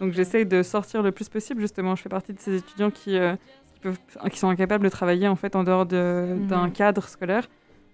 Donc 0.00 0.12
j'essaye 0.14 0.46
de 0.46 0.62
sortir 0.62 1.02
le 1.02 1.12
plus 1.12 1.28
possible. 1.28 1.60
Justement, 1.60 1.94
je 1.96 2.02
fais 2.02 2.08
partie 2.08 2.32
de 2.32 2.40
ces 2.40 2.56
étudiants 2.56 2.90
qui, 2.90 3.18
euh, 3.18 3.36
qui, 3.74 3.80
peuvent, 3.80 3.98
qui 4.30 4.38
sont 4.38 4.48
incapables 4.48 4.84
de 4.84 4.88
travailler 4.88 5.28
en 5.28 5.36
fait 5.36 5.54
en 5.56 5.64
dehors 5.64 5.84
de- 5.86 6.36
Mhm. 6.38 6.46
d'un 6.46 6.70
cadre 6.70 7.06
scolaire. 7.08 7.46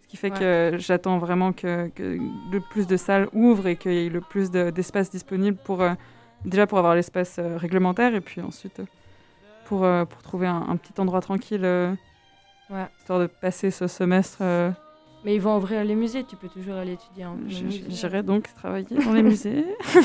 Ce 0.03 0.07
qui 0.07 0.17
fait 0.17 0.31
Ouais. 0.33 0.39
que 0.73 0.77
j'attends 0.79 1.19
vraiment 1.19 1.53
que, 1.53 1.89
que 1.89 2.19
le 2.53 2.61
plus 2.71 2.87
de 2.87 2.97
salles 2.97 3.29
ouvrent 3.33 3.67
et 3.69 3.77
qu'il 3.77 3.93
y 3.93 4.07
ait 4.07 4.09
le 4.09 4.21
plus 4.21 4.51
de- 4.51 4.71
d'espace 4.71 5.11
disponible 5.11 5.57
pour 5.65 5.83
euh, 5.83 5.95
déjà 6.45 6.67
pour 6.67 6.79
avoir 6.79 6.95
l'espace 6.95 7.37
euh, 7.39 7.57
réglementaire 7.57 8.15
et 8.15 8.21
puis 8.21 8.41
ensuite 8.41 8.81
pour, 9.67 9.81
pour 10.09 10.23
trouver 10.23 10.47
un, 10.49 10.65
un 10.69 10.77
petit 10.77 11.01
endroit 11.01 11.21
tranquille, 11.21 11.65
Ouais. 12.71 12.87
histoire 12.99 13.21
de 13.21 13.27
passer 13.27 13.71
ce 13.71 13.87
semestre. 13.87 14.39
euh, 14.43 14.71
Mais 15.25 15.35
ils 15.35 15.41
vont 15.41 15.57
ouvrir 15.57 15.85
les 15.85 15.95
musées, 15.95 16.25
tu 16.25 16.37
peux 16.37 16.49
toujours 16.49 16.75
aller 16.77 16.93
étudier 16.93 17.27
en. 17.27 17.37
J'irai 17.49 18.23
donc 18.23 18.53
travailler 18.55 18.87
dans 19.05 19.13
les 19.13 19.23
musées. 19.23 19.65
Je 19.85 19.99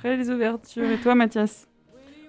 ferai 0.00 0.16
les 0.16 0.30
ouvertures. 0.30 0.90
Et 0.90 0.98
toi, 0.98 1.14
Mathias? 1.14 1.66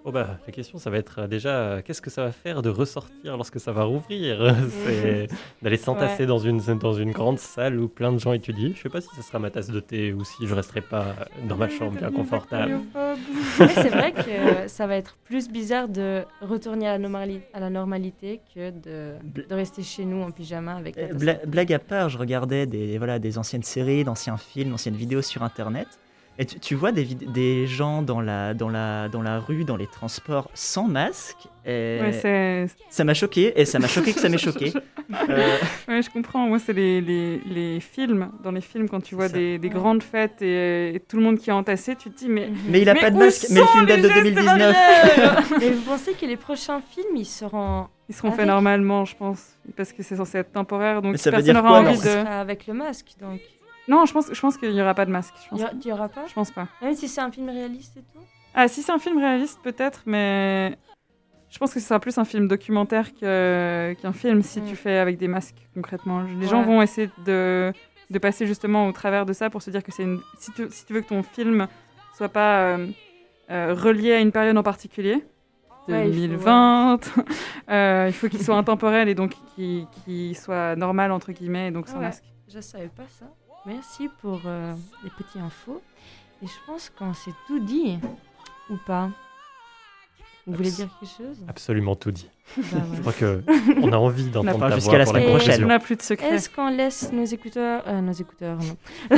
Oh 0.10 0.12
bah, 0.14 0.40
la 0.48 0.54
question, 0.54 0.78
ça 0.78 0.90
va 0.90 1.00
être 1.00 1.20
euh, 1.24 1.28
déjà, 1.28 1.50
euh, 1.50 1.82
qu'est-ce 1.84 2.02
que 2.02 2.10
ça 2.10 2.24
va 2.24 2.32
faire 2.32 2.62
de 2.62 2.70
ressortir 2.70 3.36
lorsque 3.36 3.60
ça 3.60 3.74
va 3.74 3.84
rouvrir? 3.84 4.56
C'est 4.86 5.28
d'aller 5.62 5.76
s'entasser 5.76 6.26
dans, 6.26 6.38
une, 6.38 6.60
dans 6.80 6.94
une 6.94 7.12
grande 7.12 7.40
salle 7.40 7.78
où 7.78 7.90
plein 7.90 8.14
de 8.14 8.18
gens 8.18 8.32
étudient. 8.32 8.72
Je 8.74 8.82
sais 8.84 8.88
pas 8.88 9.02
si 9.02 9.10
ce 9.18 9.22
sera 9.22 9.38
ma 9.40 9.50
tasse 9.50 9.70
de 9.70 9.82
thé 9.82 10.14
ou 10.14 10.24
si 10.24 10.48
je 10.48 10.56
resterai 10.56 10.80
pas 10.80 11.08
dans 11.50 11.58
ma 11.58 11.68
chambre 11.68 11.98
bien 12.00 12.10
confortable. 12.10 12.80
Mais 13.60 13.68
c'est 13.74 13.90
vrai 13.90 14.14
que 14.14 14.70
ça 14.70 14.88
va 14.88 14.96
être 14.96 15.18
plus 15.26 15.50
bizarre 15.50 15.90
de 15.90 16.24
retourner 16.40 16.88
à 16.88 16.98
la, 16.98 17.10
normali- 17.10 17.42
à 17.54 17.60
la 17.60 17.70
normalité 17.70 18.40
que 18.56 18.70
de, 18.70 19.16
de 19.26 19.54
rester 19.56 19.84
chez 19.84 20.06
nous 20.06 20.22
en 20.24 20.32
pyjama 20.32 20.76
avec 20.78 20.96
la 20.96 21.02
Euh, 21.04 21.08
tasse. 21.10 21.18
bla- 21.18 21.46
blague 21.46 21.74
à 21.74 21.80
part, 21.80 22.08
je 22.08 22.18
regardais 22.18 22.66
des, 22.66 22.98
voilà, 22.98 23.20
des 23.20 23.38
anciennes 23.38 23.64
séries, 23.64 24.06
d'anciens 24.06 24.38
films, 24.38 24.70
d'anciennes 24.70 24.96
vidéos 24.96 25.22
sur 25.22 25.44
Internet. 25.44 25.88
Et 26.40 26.46
tu, 26.46 26.60
tu 26.60 26.76
vois 26.76 26.92
des, 26.92 27.04
des 27.06 27.66
gens 27.66 28.04
dans 28.04 28.22
la, 28.22 28.54
dans, 28.54 28.70
la, 28.70 29.10
dans 29.10 29.24
la 29.24 29.40
rue, 29.40 29.64
dans 29.64 29.76
les 29.76 29.88
transports, 29.88 30.50
sans 30.54 30.88
masque. 30.88 31.48
Et 31.66 32.00
Ouais, 32.02 32.14
c'est- 32.14 32.68
ça 32.92 33.04
m'a 33.04 33.16
choqué, 33.16 33.60
et 33.60 33.66
ça 33.66 33.80
m'a 33.80 33.88
choqué 33.88 34.14
que 34.14 34.20
ça 34.20 34.30
m'ait 34.30 34.38
choqué. 34.50 34.72
Euh, 35.30 35.58
ouais, 35.88 36.02
je 36.02 36.10
comprends. 36.12 36.46
Moi, 36.48 36.60
c'est 36.60 36.74
les, 36.74 37.02
les, 37.02 37.40
les 37.50 37.80
films. 37.80 38.30
Dans 38.44 38.52
les 38.52 38.62
films, 38.62 38.88
quand 38.88 39.02
tu 39.02 39.16
vois 39.16 39.30
des, 39.30 39.58
des 39.58 39.70
grandes 39.70 40.04
fêtes 40.04 40.42
et, 40.44 40.96
et 40.96 41.00
tout 41.00 41.18
le 41.18 41.24
monde 41.24 41.40
qui 41.40 41.50
est 41.50 41.54
entassé, 41.54 41.96
tu 41.96 42.10
te 42.12 42.18
dis, 42.20 42.30
mais. 42.30 42.50
Mais 42.68 42.82
il 42.82 42.90
a 42.90 42.94
Mais 42.94 43.02
pas 43.02 43.10
de 43.12 43.18
masque, 43.18 43.48
mais 43.50 43.60
le 43.62 43.66
film 43.66 43.86
date 43.88 44.02
de 44.02 44.08
gestes 44.08 44.24
2019. 44.24 44.46
barrières 44.46 45.44
Mais 45.60 45.70
vous 45.72 45.82
pensez 45.82 46.14
que 46.14 46.26
les 46.26 46.38
prochains 46.38 46.82
films, 46.82 47.16
ils 47.16 47.26
seront 47.26 47.88
Ils 48.10 48.16
seront 48.16 48.32
faits 48.32 48.46
normalement, 48.48 49.06
je 49.06 49.16
pense. 49.16 49.44
Parce 49.76 49.92
que 49.92 50.04
c'est 50.04 50.16
censé 50.18 50.38
être 50.38 50.52
temporaire. 50.52 51.02
Donc 51.02 51.14
Mais 51.14 51.18
ça 51.18 51.32
veut 51.32 51.38
personne 51.38 51.54
dire 51.56 51.64
n'aura 51.64 51.82
quoi, 51.82 51.90
envie 51.90 52.00
de. 52.00 52.28
avec 52.28 52.68
le 52.68 52.74
masque, 52.76 53.16
donc 53.20 53.40
Non, 53.88 54.06
je 54.06 54.14
pense, 54.14 54.34
je 54.34 54.40
pense 54.40 54.58
qu'il 54.58 54.74
n'y 54.74 54.82
aura 54.82 54.94
pas 54.94 55.06
de 55.06 55.12
masque. 55.12 55.34
Il 55.46 55.50
pense, 55.50 55.60
y, 55.62 55.64
a- 55.64 55.72
il 55.74 55.86
y 55.88 55.92
aura 55.92 56.10
pas 56.10 56.26
je 56.28 56.34
pense 56.34 56.52
pas. 56.52 56.68
Même 56.82 56.94
si 56.96 57.08
c'est 57.08 57.22
un 57.22 57.32
film 57.32 57.50
réaliste 57.50 57.96
et 57.98 58.02
tout 58.02 58.20
Ah, 58.54 58.68
si 58.68 58.82
c'est 58.82 58.92
un 58.92 59.00
film 59.00 59.18
réaliste, 59.20 59.60
peut-être, 59.64 60.02
mais. 60.06 60.78
Je 61.50 61.58
pense 61.60 61.74
que 61.74 61.80
ce 61.80 61.88
sera 61.88 62.00
plus 62.02 62.18
un 62.18 62.26
film 62.26 62.50
documentaire 62.50 63.14
qu'un 63.16 64.14
film 64.14 64.42
si 64.42 64.60
Mm. 64.62 64.66
tu 64.68 64.76
fais 64.76 64.98
avec 64.98 65.18
des 65.18 65.30
masques, 65.30 65.66
concrètement. 65.74 66.22
Les 66.22 66.46
gens 66.48 66.60
Ouais. 66.60 66.66
vont 66.66 66.82
essayer 66.82 67.10
de, 67.26 67.72
de 68.10 68.20
passer 68.20 68.46
justement 68.46 68.88
au 68.88 68.92
travers 68.92 69.26
de 69.26 69.32
ça 69.32 69.50
pour 69.50 69.62
se 69.62 69.70
dire 69.72 69.82
que 69.82 69.92
c'est 69.94 70.04
une. 70.04 70.20
Si 70.40 70.52
tu, 70.52 70.68
si 70.70 70.86
tu 70.86 70.92
veux 70.94 71.00
que 71.02 71.08
ton 71.08 71.24
film 71.24 71.68
soit 72.18 72.28
pas 72.28 72.60
euh, 72.76 72.88
euh, 73.50 73.74
relié 73.74 74.12
à 74.14 74.20
une 74.20 74.34
période 74.34 74.58
en 74.58 74.64
particulier, 74.64 75.24
Ouais, 75.88 76.10
il 76.10 76.14
faut, 76.14 76.20
2020, 76.20 77.00
euh, 77.70 78.06
il 78.10 78.14
faut 78.14 78.28
qu'il 78.28 78.44
soit 78.44 78.58
intemporel 78.58 79.08
et 79.08 79.16
donc 79.16 79.36
qu'il 79.56 79.88
qu'il 80.04 80.36
soit 80.36 80.76
normal, 80.76 81.14
entre 81.14 81.32
guillemets, 81.32 81.70
et 81.70 81.72
donc 81.72 81.88
sans 81.88 81.96
Ouais. 82.00 82.02
masque. 82.08 82.26
Je 82.50 82.60
savais 82.60 82.90
pas 82.90 83.08
ça. 83.08 83.26
Merci 83.68 84.10
pour 84.22 84.42
euh, 84.46 84.74
les 85.04 85.10
petites 85.12 85.42
infos. 85.42 85.82
Et 86.42 86.48
je 86.48 86.54
pense 86.66 86.90
qu'on 86.90 87.14
s'est 87.14 87.34
tout 87.48 87.60
dit, 87.60 88.00
ou 88.70 88.78
pas? 88.86 89.10
Vous 90.46 90.54
voulez 90.56 90.72
dire 90.72 90.88
quelque 91.00 91.12
chose? 91.12 91.38
Absolument 91.50 91.96
tout 91.96 92.12
dit. 92.12 92.30
Bah, 92.58 92.64
Je 92.96 93.02
crois 93.02 93.12
que 93.14 93.44
on 93.82 93.92
a 93.92 93.98
envie 93.98 94.30
d'entendre 94.30 94.70
ta 94.70 94.76
jusqu'à 94.76 94.92
voix 94.92 94.98
la 95.00 95.04
pour 95.06 95.14
semaine 95.14 95.30
prochaine. 95.30 95.64
On 95.66 95.68
n'a 95.68 95.80
plus 95.80 95.98
de 95.98 96.02
secret. 96.02 96.30
Est-ce 96.36 96.50
qu'on 96.50 96.70
laisse 96.70 97.12
nos 97.12 97.26
écouteurs... 97.26 97.84
euh, 97.88 98.00
nos 98.02 98.14
écouteurs, 98.14 98.58
non. 98.58 98.78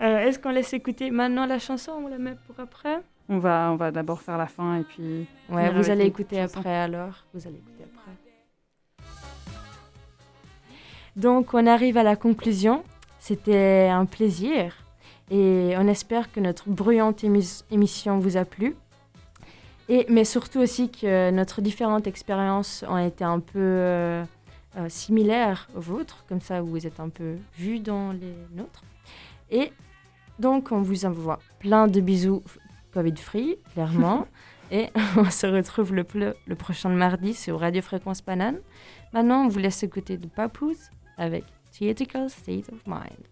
Euh, 0.00 0.18
Est-ce 0.26 0.40
qu'on 0.40 0.50
laisse 0.50 0.72
écouter 0.72 1.12
maintenant 1.12 1.46
la 1.46 1.60
chanson 1.60 1.92
ou 1.92 2.06
on 2.06 2.08
la 2.08 2.18
met 2.18 2.34
pour 2.48 2.58
après? 2.58 3.00
On 3.28 3.38
va, 3.38 3.70
on 3.70 3.76
va 3.76 3.92
d'abord 3.92 4.20
faire 4.20 4.36
la 4.36 4.48
fin 4.48 4.80
et 4.80 4.82
puis. 4.82 5.26
Ouais, 5.48 5.70
vous 5.70 5.90
allez 5.90 6.06
écouter 6.06 6.40
chanson. 6.40 6.58
après 6.58 6.74
alors. 6.74 7.24
Vous 7.32 7.46
allez 7.46 7.58
écouter 7.58 7.84
après. 7.84 8.10
Donc, 11.14 11.54
on 11.54 11.64
arrive 11.68 11.96
à 11.98 12.02
la 12.02 12.16
conclusion. 12.16 12.82
C'était 13.24 13.86
un 13.88 14.04
plaisir 14.04 14.74
et 15.30 15.74
on 15.78 15.86
espère 15.86 16.32
que 16.32 16.40
notre 16.40 16.68
bruyante 16.68 17.22
émis- 17.22 17.62
émission 17.70 18.18
vous 18.18 18.36
a 18.36 18.44
plu. 18.44 18.74
Et, 19.88 20.06
mais 20.08 20.24
surtout 20.24 20.58
aussi 20.58 20.90
que 20.90 21.30
notre 21.30 21.60
différentes 21.60 22.08
expériences 22.08 22.84
ont 22.88 22.98
été 22.98 23.22
un 23.22 23.38
peu 23.38 23.60
euh, 23.60 24.24
euh, 24.76 24.88
similaires 24.88 25.68
aux 25.76 25.80
vôtres, 25.80 26.24
comme 26.28 26.40
ça 26.40 26.62
vous 26.62 26.84
êtes 26.84 26.98
un 26.98 27.10
peu 27.10 27.36
vus 27.56 27.78
dans 27.78 28.10
les 28.10 28.34
nôtres. 28.56 28.82
Et 29.52 29.70
donc 30.40 30.72
on 30.72 30.82
vous 30.82 31.04
envoie 31.04 31.38
plein 31.60 31.86
de 31.86 32.00
bisous 32.00 32.42
Covid-free, 32.92 33.56
clairement. 33.72 34.26
Et 34.72 34.88
on 35.16 35.30
se 35.30 35.46
retrouve 35.46 35.94
le, 35.94 36.04
le 36.44 36.54
prochain 36.56 36.88
mardi 36.88 37.34
sur 37.34 37.60
Radio 37.60 37.82
Fréquence 37.82 38.20
Banane. 38.24 38.58
Maintenant, 39.12 39.44
on 39.44 39.48
vous 39.48 39.60
laisse 39.60 39.84
écouter 39.84 40.16
de 40.16 40.26
Papouze 40.26 40.90
avec 41.18 41.44
Theatrical 41.72 42.28
State 42.28 42.68
of 42.68 42.86
Mind. 42.86 43.24